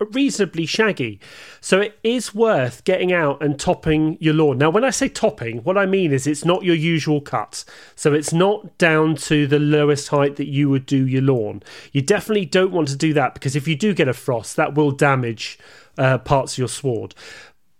reasonably 0.00 0.66
shaggy. 0.66 1.20
So 1.60 1.80
it 1.80 1.98
is 2.02 2.34
worth 2.34 2.84
getting 2.84 3.12
out 3.12 3.42
and 3.42 3.58
topping 3.58 4.16
your 4.20 4.34
lawn. 4.34 4.58
Now, 4.58 4.70
when 4.70 4.84
I 4.84 4.90
say 4.90 5.08
topping, 5.08 5.58
what 5.58 5.78
I 5.78 5.86
mean 5.86 6.12
is 6.12 6.26
it's 6.26 6.44
not 6.44 6.64
your 6.64 6.74
usual 6.74 7.20
cut. 7.20 7.64
So 7.94 8.12
it's 8.12 8.32
not 8.32 8.76
down 8.78 9.16
to 9.16 9.46
the 9.46 9.58
lowest 9.58 10.08
height 10.08 10.36
that 10.36 10.48
you 10.48 10.68
would 10.70 10.86
do 10.86 11.06
your 11.06 11.22
lawn. 11.22 11.62
You 11.92 12.02
definitely 12.02 12.46
don't 12.46 12.72
want 12.72 12.88
to 12.88 12.96
do 12.96 13.12
that 13.14 13.34
because 13.34 13.56
if 13.56 13.68
you 13.68 13.76
do 13.76 13.94
get 13.94 14.08
a 14.08 14.12
frost, 14.12 14.56
that 14.56 14.74
will 14.74 14.90
damage 14.90 15.58
uh, 15.96 16.18
parts 16.18 16.54
of 16.54 16.58
your 16.58 16.68
sward 16.68 17.14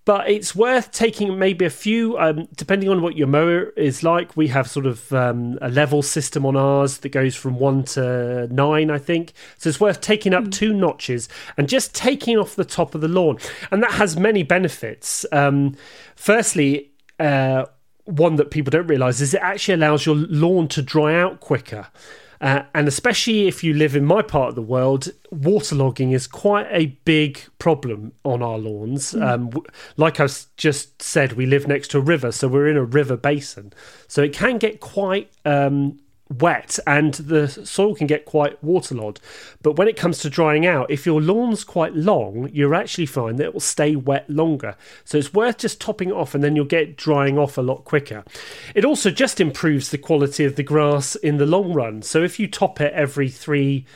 but 0.04 0.28
it's 0.28 0.54
worth 0.54 0.90
taking 0.90 1.38
maybe 1.38 1.64
a 1.64 1.70
few, 1.70 2.18
um, 2.18 2.46
depending 2.56 2.90
on 2.90 3.00
what 3.00 3.16
your 3.16 3.26
mower 3.26 3.70
is 3.70 4.02
like. 4.02 4.36
We 4.36 4.48
have 4.48 4.68
sort 4.68 4.84
of 4.84 5.12
um, 5.12 5.58
a 5.62 5.70
level 5.70 6.02
system 6.02 6.44
on 6.44 6.56
ours 6.56 6.98
that 6.98 7.08
goes 7.08 7.34
from 7.34 7.58
one 7.58 7.84
to 7.84 8.46
nine, 8.48 8.90
I 8.90 8.98
think. 8.98 9.32
So 9.56 9.70
it's 9.70 9.80
worth 9.80 10.02
taking 10.02 10.34
up 10.34 10.44
mm. 10.44 10.52
two 10.52 10.74
notches 10.74 11.28
and 11.56 11.68
just 11.68 11.94
taking 11.94 12.36
off 12.36 12.54
the 12.54 12.66
top 12.66 12.94
of 12.94 13.00
the 13.00 13.08
lawn. 13.08 13.38
And 13.70 13.82
that 13.82 13.92
has 13.92 14.16
many 14.16 14.42
benefits. 14.42 15.24
Um, 15.32 15.74
firstly, 16.16 16.90
uh, 17.18 17.64
one 18.04 18.36
that 18.36 18.50
people 18.50 18.70
don't 18.70 18.86
realize 18.86 19.22
is 19.22 19.32
it 19.32 19.40
actually 19.40 19.74
allows 19.74 20.04
your 20.04 20.16
lawn 20.16 20.68
to 20.68 20.82
dry 20.82 21.18
out 21.18 21.40
quicker. 21.40 21.86
Uh, 22.44 22.62
and 22.74 22.87
especially 22.87 23.48
if 23.48 23.64
you 23.64 23.72
live 23.72 23.96
in 23.96 24.04
my 24.04 24.20
part 24.20 24.50
of 24.50 24.54
the 24.54 24.61
world, 24.61 25.09
waterlogging 25.33 26.12
is 26.12 26.26
quite 26.26 26.66
a 26.70 26.94
big 27.07 27.40
problem 27.59 28.12
on 28.22 28.42
our 28.42 28.59
lawns. 28.59 29.14
Mm. 29.14 29.26
Um, 29.26 29.50
like 29.96 30.20
I 30.20 30.28
just 30.59 31.00
said, 31.00 31.33
we 31.33 31.46
live 31.46 31.66
next 31.66 31.88
to 31.92 31.98
a 31.98 32.02
river, 32.02 32.30
so 32.33 32.46
we're 32.46 32.68
in 32.68 32.76
a 32.76 32.85
river 32.85 33.16
basin. 33.16 33.72
So 34.09 34.22
it 34.22 34.35
can 34.35 34.59
get 34.59 34.80
quite 34.80 35.33
um, 35.46 35.98
wet 36.30 36.78
and 36.87 37.14
the 37.14 37.48
soil 37.48 37.94
can 37.94 38.06
get 38.06 38.24
quite 38.24 38.62
waterlogged. 38.62 39.20
But 39.62 39.76
when 39.76 39.88
it 39.88 39.96
comes 39.96 40.18
to 40.18 40.30
drying 40.30 40.66
out, 40.66 40.90
if 40.90 41.04
your 41.06 41.20
lawn's 41.20 41.64
quite 41.64 41.94
long, 41.94 42.48
you'll 42.52 42.74
actually 42.74 43.06
find 43.06 43.38
that 43.38 43.44
it 43.44 43.52
will 43.52 43.60
stay 43.60 43.94
wet 43.94 44.28
longer. 44.30 44.76
So 45.04 45.18
it's 45.18 45.34
worth 45.34 45.58
just 45.58 45.80
topping 45.80 46.12
off 46.12 46.34
and 46.34 46.42
then 46.42 46.56
you'll 46.56 46.64
get 46.64 46.96
drying 46.96 47.38
off 47.38 47.58
a 47.58 47.62
lot 47.62 47.84
quicker. 47.84 48.24
It 48.74 48.84
also 48.84 49.10
just 49.10 49.40
improves 49.40 49.90
the 49.90 49.98
quality 49.98 50.44
of 50.44 50.56
the 50.56 50.62
grass 50.62 51.14
in 51.16 51.37
the 51.37 51.46
long 51.46 51.72
run. 51.72 52.02
So 52.02 52.22
if 52.22 52.40
you 52.40 52.48
top 52.48 52.80
it 52.80 52.92
every 52.94 53.28
three 53.28 53.87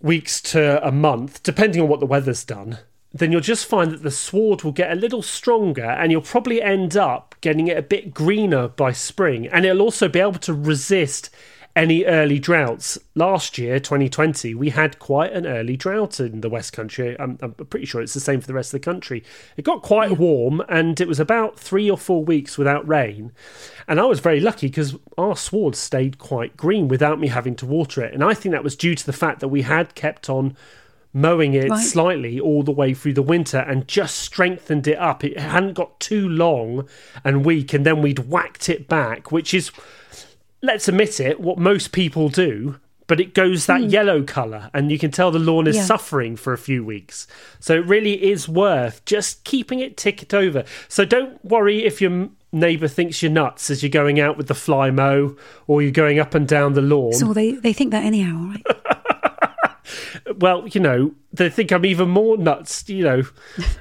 weeks 0.00 0.40
to 0.40 0.84
a 0.86 0.90
month, 0.90 1.42
depending 1.42 1.82
on 1.82 1.88
what 1.88 2.00
the 2.00 2.06
weather's 2.06 2.44
done, 2.44 2.78
then 3.12 3.32
you'll 3.32 3.40
just 3.40 3.66
find 3.66 3.90
that 3.90 4.02
the 4.02 4.10
sward 4.10 4.62
will 4.62 4.72
get 4.72 4.92
a 4.92 4.94
little 4.94 5.22
stronger 5.22 5.84
and 5.84 6.12
you'll 6.12 6.20
probably 6.20 6.62
end 6.62 6.96
up 6.96 7.34
getting 7.40 7.66
it 7.66 7.76
a 7.76 7.82
bit 7.82 8.14
greener 8.14 8.68
by 8.68 8.92
spring. 8.92 9.48
And 9.48 9.64
it'll 9.64 9.82
also 9.82 10.08
be 10.08 10.20
able 10.20 10.34
to 10.34 10.54
resist 10.54 11.30
any 11.74 12.04
early 12.04 12.38
droughts. 12.38 12.98
Last 13.14 13.56
year, 13.58 13.78
2020, 13.78 14.54
we 14.54 14.70
had 14.70 14.98
quite 14.98 15.32
an 15.32 15.46
early 15.46 15.76
drought 15.76 16.20
in 16.20 16.40
the 16.40 16.48
West 16.48 16.72
Country. 16.72 17.16
I'm, 17.18 17.38
I'm 17.40 17.52
pretty 17.52 17.86
sure 17.86 18.00
it's 18.00 18.14
the 18.14 18.20
same 18.20 18.40
for 18.40 18.46
the 18.46 18.54
rest 18.54 18.74
of 18.74 18.80
the 18.80 18.84
country. 18.84 19.24
It 19.56 19.64
got 19.64 19.82
quite 19.82 20.18
warm 20.18 20.62
and 20.68 21.00
it 21.00 21.08
was 21.08 21.20
about 21.20 21.58
three 21.58 21.90
or 21.90 21.98
four 21.98 22.24
weeks 22.24 22.58
without 22.58 22.86
rain. 22.86 23.32
And 23.86 24.00
I 24.00 24.04
was 24.04 24.20
very 24.20 24.40
lucky 24.40 24.68
because 24.68 24.96
our 25.16 25.36
sward 25.36 25.76
stayed 25.76 26.18
quite 26.18 26.56
green 26.56 26.88
without 26.88 27.20
me 27.20 27.28
having 27.28 27.56
to 27.56 27.66
water 27.66 28.02
it. 28.02 28.14
And 28.14 28.24
I 28.24 28.34
think 28.34 28.52
that 28.52 28.64
was 28.64 28.76
due 28.76 28.94
to 28.94 29.06
the 29.06 29.12
fact 29.12 29.40
that 29.40 29.48
we 29.48 29.62
had 29.62 29.94
kept 29.94 30.28
on 30.28 30.56
mowing 31.12 31.54
it 31.54 31.70
Right. 31.70 31.82
slightly 31.82 32.38
all 32.38 32.62
the 32.62 32.72
way 32.72 32.94
through 32.94 33.14
the 33.14 33.22
winter 33.22 33.58
and 33.58 33.88
just 33.88 34.18
strengthened 34.18 34.86
it 34.86 34.98
up. 34.98 35.24
It 35.24 35.38
hadn't 35.38 35.74
got 35.74 35.98
too 36.00 36.28
long 36.28 36.88
and 37.24 37.44
weak, 37.44 37.72
and 37.72 37.84
then 37.84 38.02
we'd 38.02 38.30
whacked 38.30 38.68
it 38.68 38.88
back, 38.88 39.32
which 39.32 39.52
is, 39.52 39.70
let's 40.62 40.88
admit 40.88 41.20
it, 41.20 41.40
what 41.40 41.58
most 41.58 41.92
people 41.92 42.28
do. 42.28 42.76
But 43.06 43.18
it 43.18 43.34
goes 43.34 43.66
that 43.66 43.80
hmm. 43.80 43.88
yellow 43.88 44.22
colour, 44.22 44.70
and 44.72 44.92
you 44.92 44.98
can 44.98 45.10
tell 45.10 45.32
the 45.32 45.40
lawn 45.40 45.66
is. 45.66 45.74
Yeah. 45.74 45.82
suffering 45.82 46.36
for 46.36 46.52
a 46.52 46.58
few 46.58 46.84
weeks. 46.84 47.26
So 47.58 47.74
it 47.74 47.84
really 47.86 48.30
is 48.30 48.48
worth 48.48 49.04
just 49.04 49.42
keeping 49.42 49.80
it 49.80 49.96
ticked 49.96 50.32
over. 50.32 50.62
So 50.86 51.04
don't 51.04 51.44
worry 51.44 51.84
if 51.84 52.00
your 52.00 52.28
neighbour 52.52 52.86
thinks 52.88 53.22
you're 53.22 53.32
nuts 53.32 53.70
as 53.70 53.82
you're 53.82 53.90
going 53.90 54.20
out 54.20 54.36
with 54.36 54.46
the 54.46 54.54
Flymo 54.54 55.36
or 55.66 55.82
you're 55.82 55.90
going 55.90 56.18
up 56.18 56.34
and 56.34 56.46
down 56.46 56.74
the 56.74 56.82
lawn. 56.82 57.12
So 57.12 57.32
they, 57.32 57.52
they 57.52 57.72
think 57.72 57.90
that 57.90 58.04
anyhow, 58.04 58.52
right? 58.54 58.66
well, 60.38 60.66
you 60.68 60.80
know, 60.80 61.14
they 61.32 61.50
think 61.50 61.72
I'm 61.72 61.84
even 61.84 62.08
more 62.08 62.36
nuts, 62.36 62.88
you 62.88 63.04
know. 63.04 63.22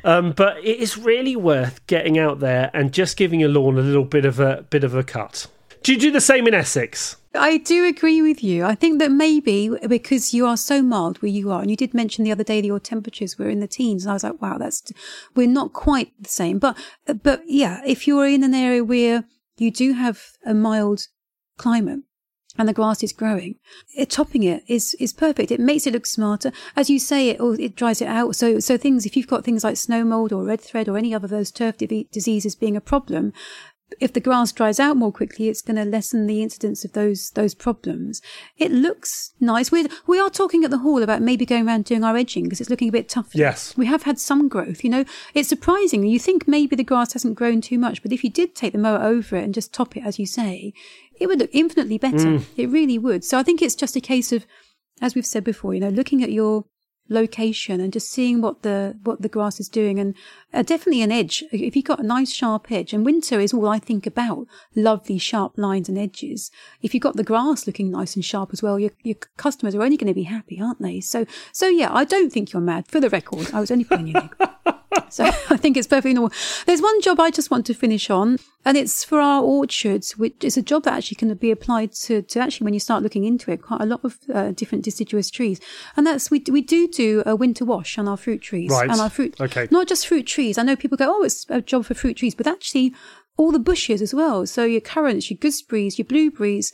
Um, 0.03 0.31
but 0.31 0.57
it 0.59 0.79
is 0.79 0.97
really 0.97 1.35
worth 1.35 1.85
getting 1.87 2.17
out 2.17 2.39
there 2.39 2.71
and 2.73 2.93
just 2.93 3.17
giving 3.17 3.39
your 3.39 3.49
lawn 3.49 3.77
a 3.77 3.81
little 3.81 4.05
bit 4.05 4.25
of 4.25 4.39
a 4.39 4.65
bit 4.69 4.83
of 4.83 4.95
a 4.95 5.03
cut. 5.03 5.47
Do 5.83 5.93
you 5.93 5.99
do 5.99 6.11
the 6.11 6.21
same 6.21 6.47
in 6.47 6.53
Essex? 6.53 7.15
I 7.35 7.57
do 7.57 7.85
agree 7.85 8.21
with 8.21 8.43
you. 8.43 8.65
I 8.65 8.75
think 8.75 8.99
that 8.99 9.11
maybe 9.11 9.69
because 9.87 10.33
you 10.33 10.45
are 10.45 10.57
so 10.57 10.81
mild 10.81 11.21
where 11.21 11.31
you 11.31 11.51
are, 11.51 11.61
and 11.61 11.69
you 11.69 11.77
did 11.77 11.93
mention 11.93 12.23
the 12.23 12.31
other 12.31 12.43
day 12.43 12.59
that 12.59 12.67
your 12.67 12.79
temperatures 12.79 13.37
were 13.37 13.49
in 13.49 13.59
the 13.59 13.67
teens, 13.67 14.03
and 14.03 14.11
I 14.11 14.13
was 14.13 14.23
like, 14.23 14.41
wow, 14.41 14.57
that's 14.57 14.91
we're 15.35 15.47
not 15.47 15.73
quite 15.73 16.11
the 16.19 16.29
same. 16.29 16.59
But 16.59 16.77
but 17.23 17.43
yeah, 17.45 17.81
if 17.85 18.07
you're 18.07 18.27
in 18.27 18.43
an 18.43 18.55
area 18.55 18.83
where 18.83 19.25
you 19.57 19.71
do 19.71 19.93
have 19.93 20.21
a 20.45 20.53
mild 20.53 21.07
climate 21.57 21.99
and 22.57 22.67
the 22.67 22.73
grass 22.73 23.03
is 23.03 23.13
growing, 23.13 23.55
it, 23.95 24.09
topping 24.09 24.43
it 24.43 24.63
is 24.67 24.95
is 24.95 25.13
perfect. 25.13 25.51
It 25.51 25.59
makes 25.59 25.85
it 25.85 25.93
look 25.93 26.05
smarter, 26.05 26.51
as 26.75 26.89
you 26.89 26.99
say. 26.99 27.29
It 27.29 27.39
it 27.59 27.75
dries 27.75 28.01
it 28.01 28.07
out. 28.07 28.35
So 28.35 28.59
so 28.59 28.77
things 28.77 29.05
if 29.05 29.15
you've 29.15 29.27
got 29.27 29.45
things 29.45 29.63
like 29.63 29.77
snow 29.77 30.03
mold 30.03 30.33
or 30.33 30.43
red 30.43 30.59
thread 30.59 30.89
or 30.89 30.97
any 30.97 31.13
other 31.13 31.25
of 31.25 31.31
those 31.31 31.51
turf 31.51 31.77
di- 31.77 32.07
diseases 32.11 32.55
being 32.55 32.75
a 32.75 32.81
problem, 32.81 33.33
if 33.99 34.13
the 34.13 34.19
grass 34.19 34.51
dries 34.51 34.79
out 34.79 34.97
more 34.97 35.11
quickly, 35.11 35.49
it's 35.49 35.61
going 35.61 35.75
to 35.75 35.85
lessen 35.85 36.27
the 36.27 36.41
incidence 36.41 36.85
of 36.85 36.93
those 36.93 37.31
those 37.31 37.53
problems. 37.53 38.21
It 38.57 38.71
looks 38.71 39.33
nice. 39.39 39.71
We 39.71 39.87
we 40.07 40.19
are 40.19 40.29
talking 40.29 40.63
at 40.63 40.71
the 40.71 40.79
hall 40.79 41.01
about 41.01 41.21
maybe 41.21 41.45
going 41.45 41.67
around 41.67 41.85
doing 41.85 42.03
our 42.03 42.15
edging 42.15 42.43
because 42.43 42.61
it's 42.61 42.69
looking 42.69 42.89
a 42.89 42.93
bit 42.93 43.09
tough. 43.09 43.29
Yes. 43.33 43.75
we 43.77 43.87
have 43.87 44.03
had 44.03 44.19
some 44.19 44.47
growth. 44.47 44.83
You 44.83 44.89
know, 44.89 45.05
it's 45.33 45.49
surprising. 45.49 46.05
You 46.05 46.19
think 46.19 46.47
maybe 46.47 46.75
the 46.75 46.83
grass 46.83 47.13
hasn't 47.13 47.35
grown 47.35 47.61
too 47.61 47.77
much, 47.77 48.01
but 48.01 48.11
if 48.11 48.23
you 48.23 48.29
did 48.29 48.55
take 48.55 48.73
the 48.73 48.79
mower 48.79 49.03
over 49.03 49.35
it 49.35 49.43
and 49.43 49.53
just 49.53 49.73
top 49.73 49.97
it, 49.97 50.03
as 50.05 50.19
you 50.19 50.25
say, 50.25 50.73
it 51.19 51.27
would 51.27 51.39
look 51.39 51.51
infinitely 51.53 51.97
better. 51.97 52.17
Mm. 52.17 52.45
It 52.55 52.67
really 52.69 52.97
would. 52.97 53.23
So 53.23 53.37
I 53.37 53.43
think 53.43 53.61
it's 53.61 53.75
just 53.75 53.95
a 53.95 54.01
case 54.01 54.31
of, 54.31 54.45
as 55.01 55.15
we've 55.15 55.25
said 55.25 55.43
before, 55.43 55.73
you 55.73 55.79
know, 55.79 55.89
looking 55.89 56.23
at 56.23 56.31
your 56.31 56.65
location 57.09 57.81
and 57.81 57.91
just 57.91 58.09
seeing 58.09 58.41
what 58.41 58.61
the 58.61 58.97
what 59.03 59.21
the 59.21 59.29
grass 59.29 59.59
is 59.59 59.67
doing. 59.67 59.99
And 59.99 60.15
uh, 60.53 60.61
definitely 60.61 61.01
an 61.01 61.11
edge. 61.11 61.43
If 61.51 61.75
you've 61.75 61.85
got 61.85 61.99
a 61.99 62.03
nice 62.03 62.31
sharp 62.31 62.71
edge 62.71 62.93
and 62.93 63.05
winter 63.05 63.39
is 63.39 63.53
all 63.53 63.67
i 63.67 63.79
think 63.79 64.05
about 64.05 64.47
lovely 64.75 65.17
sharp 65.17 65.57
lines 65.57 65.89
and 65.89 65.97
edges. 65.97 66.51
If 66.81 66.93
you've 66.93 67.03
got 67.03 67.15
the 67.15 67.23
grass 67.23 67.67
looking 67.67 67.91
nice 67.91 68.15
and 68.15 68.23
sharp 68.23 68.49
as 68.53 68.63
well 68.63 68.79
your, 68.79 68.91
your 69.03 69.15
customers 69.37 69.75
are 69.75 69.83
only 69.83 69.97
going 69.97 70.07
to 70.07 70.13
be 70.13 70.23
happy 70.23 70.61
aren't 70.61 70.81
they? 70.81 71.01
So 71.01 71.25
so 71.51 71.67
yeah 71.67 71.93
i 71.93 72.03
don't 72.03 72.31
think 72.31 72.53
you're 72.53 72.61
mad. 72.61 72.87
For 72.87 72.99
the 72.99 73.09
record 73.09 73.51
i 73.53 73.59
was 73.59 73.71
only 73.71 73.85
pulling 73.85 74.07
your 74.07 74.21
leg 74.21 74.35
so 75.09 75.25
I 75.25 75.57
think 75.57 75.77
it's 75.77 75.87
perfectly 75.87 76.13
normal. 76.13 76.31
There's 76.65 76.81
one 76.81 77.01
job 77.01 77.19
I 77.19 77.31
just 77.31 77.51
want 77.51 77.65
to 77.67 77.73
finish 77.73 78.09
on, 78.09 78.37
and 78.65 78.77
it's 78.77 79.03
for 79.03 79.19
our 79.19 79.41
orchards, 79.41 80.17
which 80.17 80.43
is 80.43 80.57
a 80.57 80.61
job 80.61 80.83
that 80.83 80.93
actually 80.93 81.15
can 81.15 81.33
be 81.35 81.51
applied 81.51 81.93
to, 81.93 82.21
to 82.21 82.39
actually 82.39 82.65
when 82.65 82.73
you 82.73 82.79
start 82.79 83.03
looking 83.03 83.25
into 83.25 83.51
it, 83.51 83.61
quite 83.61 83.81
a 83.81 83.85
lot 83.85 84.03
of 84.03 84.17
uh, 84.33 84.51
different 84.51 84.83
deciduous 84.83 85.29
trees. 85.29 85.59
And 85.95 86.05
that's 86.05 86.29
we 86.31 86.43
we 86.51 86.61
do 86.61 86.87
do 86.87 87.23
a 87.25 87.35
winter 87.35 87.65
wash 87.65 87.97
on 87.97 88.07
our 88.07 88.17
fruit 88.17 88.41
trees 88.41 88.69
Right. 88.69 88.89
and 88.89 88.99
our 88.99 89.09
fruit. 89.09 89.39
Okay. 89.39 89.67
Not 89.71 89.87
just 89.87 90.07
fruit 90.07 90.27
trees. 90.27 90.57
I 90.57 90.63
know 90.63 90.75
people 90.75 90.97
go, 90.97 91.07
oh, 91.09 91.23
it's 91.23 91.45
a 91.49 91.61
job 91.61 91.85
for 91.85 91.93
fruit 91.93 92.17
trees, 92.17 92.35
but 92.35 92.47
actually 92.47 92.93
all 93.37 93.51
the 93.51 93.59
bushes 93.59 94.01
as 94.01 94.13
well. 94.13 94.45
So 94.45 94.65
your 94.65 94.81
currants, 94.81 95.29
your 95.31 95.37
gooseberries, 95.37 95.97
your 95.97 96.05
blueberries 96.05 96.73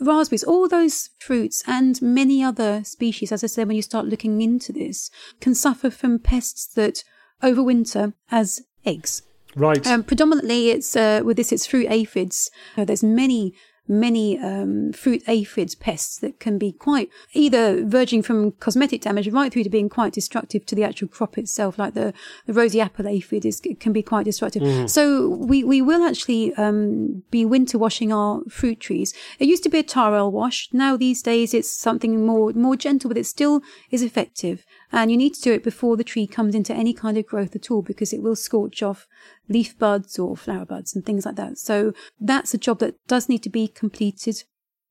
raspberries, 0.00 0.44
all 0.44 0.68
those 0.68 1.10
fruits 1.18 1.62
and 1.66 2.00
many 2.00 2.42
other 2.42 2.82
species, 2.84 3.32
as 3.32 3.44
I 3.44 3.48
said, 3.48 3.66
when 3.68 3.76
you 3.76 3.82
start 3.82 4.06
looking 4.06 4.40
into 4.40 4.72
this, 4.72 5.10
can 5.40 5.54
suffer 5.54 5.90
from 5.90 6.18
pests 6.18 6.66
that 6.74 7.04
overwinter 7.42 8.14
as 8.30 8.62
eggs. 8.84 9.22
Right. 9.56 9.86
Um, 9.86 10.02
predominantly, 10.02 10.70
it's 10.70 10.96
uh, 10.96 11.22
with 11.24 11.36
this, 11.36 11.52
it's 11.52 11.66
fruit 11.66 11.86
aphids. 11.88 12.50
Uh, 12.76 12.84
there's 12.84 13.04
many, 13.04 13.54
many 13.86 14.36
um, 14.38 14.92
fruit 14.92 15.22
aphids 15.28 15.76
pests 15.76 16.18
that 16.18 16.40
can 16.40 16.58
be 16.58 16.72
quite 16.72 17.08
either 17.34 17.84
verging 17.86 18.20
from 18.20 18.50
cosmetic 18.52 19.02
damage 19.02 19.28
right 19.28 19.52
through 19.52 19.62
to 19.62 19.70
being 19.70 19.88
quite 19.88 20.12
destructive 20.12 20.66
to 20.66 20.74
the 20.74 20.82
actual 20.82 21.06
crop 21.06 21.38
itself. 21.38 21.78
Like 21.78 21.94
the, 21.94 22.12
the 22.46 22.52
rosy 22.52 22.80
apple 22.80 23.06
aphid 23.06 23.44
is 23.44 23.62
can 23.78 23.92
be 23.92 24.02
quite 24.02 24.24
destructive. 24.24 24.90
So 24.90 25.28
we 25.28 25.62
we 25.62 25.80
will 25.80 26.02
actually 26.02 26.52
um, 26.54 27.22
be 27.30 27.44
winter 27.44 27.78
washing 27.78 28.12
our 28.12 28.40
fruit 28.48 28.80
trees. 28.80 29.14
It 29.38 29.46
used 29.46 29.62
to 29.64 29.68
be 29.68 29.78
a 29.78 29.84
tar 29.84 30.14
oil 30.16 30.32
wash. 30.32 30.68
Now 30.72 30.96
these 30.96 31.22
days 31.22 31.54
it's 31.54 31.70
something 31.70 32.26
more 32.26 32.52
more 32.54 32.76
gentle, 32.76 33.08
but 33.08 33.18
it 33.18 33.26
still 33.26 33.60
is 33.90 34.02
effective. 34.02 34.64
And 34.96 35.10
you 35.10 35.16
need 35.16 35.34
to 35.34 35.40
do 35.42 35.52
it 35.52 35.64
before 35.64 35.96
the 35.96 36.04
tree 36.04 36.26
comes 36.28 36.54
into 36.54 36.72
any 36.72 36.94
kind 36.94 37.18
of 37.18 37.26
growth 37.26 37.56
at 37.56 37.68
all 37.68 37.82
because 37.82 38.12
it 38.12 38.22
will 38.22 38.36
scorch 38.36 38.80
off 38.80 39.08
leaf 39.48 39.76
buds 39.76 40.18
or 40.20 40.36
flower 40.36 40.64
buds 40.64 40.94
and 40.94 41.04
things 41.04 41.26
like 41.26 41.34
that. 41.34 41.58
So 41.58 41.92
that's 42.20 42.54
a 42.54 42.58
job 42.58 42.78
that 42.78 42.94
does 43.08 43.28
need 43.28 43.42
to 43.42 43.50
be 43.50 43.66
completed 43.66 44.44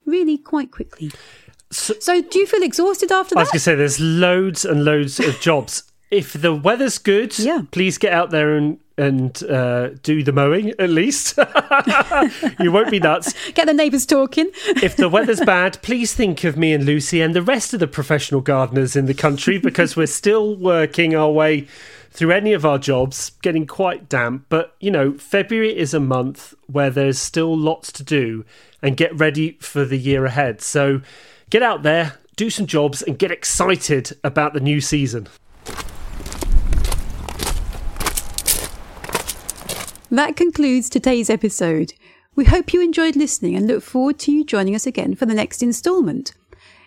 really 0.06 0.38
quite 0.38 0.72
quickly. 0.72 1.10
So- 1.72 1.94
So, 2.02 2.22
do 2.22 2.38
you 2.38 2.46
feel 2.46 2.64
exhausted 2.64 3.12
after 3.14 3.38
I 3.38 3.44
was 3.44 3.48
that? 3.48 3.54
going 3.54 3.60
to 3.60 3.64
say 3.64 3.76
there's 3.76 4.00
loads 4.02 4.66
and 4.66 4.84
loads 4.84 5.20
of 5.22 5.40
jobs. 5.40 5.84
If 6.12 6.34
the 6.34 6.54
weather's 6.54 6.98
good, 6.98 7.40
Yeah. 7.40 7.62
please 7.72 7.98
get 7.98 8.12
out 8.12 8.30
there 8.30 8.56
and 8.56 8.80
and 8.98 9.44
uh, 9.44 9.90
do 10.04 10.24
the 10.24 10.32
mowing 10.32 10.70
at 10.80 10.90
least. 10.90 11.38
you 12.60 12.72
won't 12.72 12.92
be 12.92 13.00
nuts. 13.00 13.34
Get 13.54 13.66
the 13.66 13.74
neighbours 13.74 14.06
talking. 14.06 14.52
If 14.68 14.96
the 14.96 15.10
weather's 15.10 15.42
bad, 15.46 15.82
please 15.82 16.14
think 16.14 16.44
of 16.44 16.58
me 16.58 16.74
and 16.74 16.86
Lucy 16.86 17.22
and 17.22 17.36
the 17.36 17.42
rest 17.42 17.74
of 17.74 17.80
the 17.80 17.88
professional 17.88 18.42
gardeners 18.42 18.96
in 18.96 19.06
the 19.06 19.14
country 19.14 19.58
because 19.58 19.96
we're 19.96 20.08
still 20.08 20.56
working 20.56 21.16
our 21.16 21.32
way 21.32 21.68
through 22.12 22.32
any 22.32 22.54
of 22.54 22.66
our 22.66 22.78
jobs, 22.78 23.32
getting 23.42 23.66
quite 23.66 24.08
damp. 24.08 24.46
But, 24.50 24.76
you 24.80 24.92
know, 24.92 25.14
February 25.14 25.76
is 25.76 25.94
a 25.96 26.00
month 26.00 26.54
where 26.68 26.92
there's 26.92 27.18
still 27.18 27.58
lots 27.58 27.92
to 27.94 28.04
do 28.04 28.46
and 28.84 28.96
get 28.96 29.18
ready 29.18 29.58
for 29.62 29.84
the 29.86 29.98
year 29.98 30.26
ahead. 30.26 30.62
So 30.62 31.02
get 31.50 31.64
out 31.64 31.82
there, 31.82 32.20
do 32.36 32.52
some 32.52 32.68
jobs, 32.68 33.02
and 33.02 33.18
get 33.18 33.32
excited 33.32 34.16
about 34.24 34.54
the 34.54 34.60
new 34.60 34.80
season. 34.80 35.28
That 40.14 40.36
concludes 40.36 40.90
today's 40.90 41.28
episode. 41.28 41.96
We 42.36 42.46
hope 42.46 42.72
you 42.72 42.84
enjoyed 42.84 43.16
listening 43.16 43.56
and 43.56 43.66
look 43.66 43.82
forward 43.82 44.20
to 44.20 44.32
you 44.32 44.44
joining 44.44 44.76
us 44.76 44.86
again 44.86 45.16
for 45.16 45.26
the 45.26 45.34
next 45.34 45.64
instalment. 45.64 46.34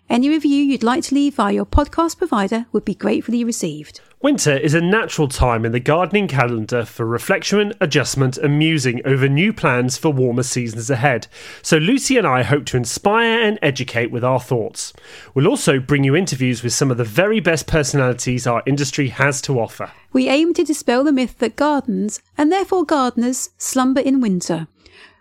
Any 0.09 0.29
review 0.29 0.63
you'd 0.63 0.85
like 0.85 1.03
to 1.07 1.15
leave 1.17 1.35
via 1.35 1.53
your 1.53 1.67
podcast 1.67 2.19
provider 2.19 2.67
would 2.71 2.85
be 2.85 2.95
gratefully 2.95 3.43
received. 3.43 4.01
Winter 4.23 4.57
is 4.57 4.73
a 4.73 4.81
natural 4.81 5.29
time 5.29 5.67
in 5.67 5.73
the 5.73 5.79
gardening 5.79 6.27
calendar 6.27 6.87
for 6.87 7.05
reflection, 7.05 7.75
adjustment, 7.83 8.39
and 8.39 8.59
musing 8.59 9.07
over 9.07 9.29
new 9.29 9.53
plans 9.53 9.99
for 9.99 10.09
warmer 10.11 10.43
seasons 10.43 10.89
ahead. 10.89 11.27
So, 11.61 11.77
Lucy 11.77 12.17
and 12.17 12.27
I 12.27 12.43
hope 12.43 12.65
to 12.67 12.79
inspire 12.79 13.39
and 13.43 13.59
educate 13.61 14.11
with 14.11 14.25
our 14.25 14.41
thoughts. 14.41 14.95
We'll 15.35 15.47
also 15.47 15.79
bring 15.79 16.03
you 16.03 16.17
interviews 16.17 16.63
with 16.63 16.73
some 16.73 16.91
of 16.91 16.97
the 16.97 17.05
very 17.05 17.41
best 17.41 17.67
personalities 17.67 18.47
our 18.47 18.63
industry 18.65 19.09
has 19.09 19.43
to 19.43 19.61
offer. 19.61 19.93
We 20.15 20.31
aim 20.31 20.55
to 20.55 20.65
dispel 20.65 21.05
the 21.05 21.13
myth 21.13 21.39
that 21.41 21.55
gardens, 21.55 22.23
and 22.39 22.51
therefore 22.51 22.87
gardeners, 22.87 23.51
slumber 23.59 24.01
in 24.01 24.23
winter. 24.23 24.67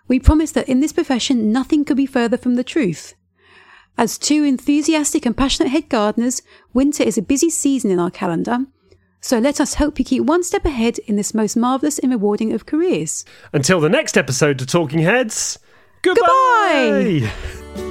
We 0.07 0.21
promise 0.21 0.53
that 0.53 0.69
in 0.69 0.79
this 0.79 0.93
profession, 0.93 1.51
nothing 1.51 1.83
could 1.83 1.97
be 1.97 2.05
further 2.05 2.37
from 2.37 2.55
the 2.55 2.63
truth. 2.63 3.13
As 3.97 4.17
two 4.17 4.45
enthusiastic 4.45 5.25
and 5.25 5.35
passionate 5.35 5.69
head 5.69 5.89
gardeners, 5.89 6.41
winter 6.73 7.03
is 7.03 7.17
a 7.17 7.21
busy 7.21 7.49
season 7.49 7.91
in 7.91 7.99
our 7.99 8.11
calendar. 8.11 8.67
So 9.25 9.39
let 9.39 9.59
us 9.59 9.73
hope 9.73 9.97
you 9.97 10.05
keep 10.05 10.21
one 10.21 10.43
step 10.43 10.65
ahead 10.65 10.99
in 10.99 11.15
this 11.15 11.33
most 11.33 11.57
marvellous 11.57 11.97
and 11.97 12.11
rewarding 12.11 12.53
of 12.53 12.67
careers. 12.67 13.25
Until 13.53 13.79
the 13.79 13.89
next 13.89 14.19
episode 14.19 14.61
of 14.61 14.67
Talking 14.67 14.99
Heads, 14.99 15.57
goodbye! 16.03 17.21
Goodbye! 17.23 17.84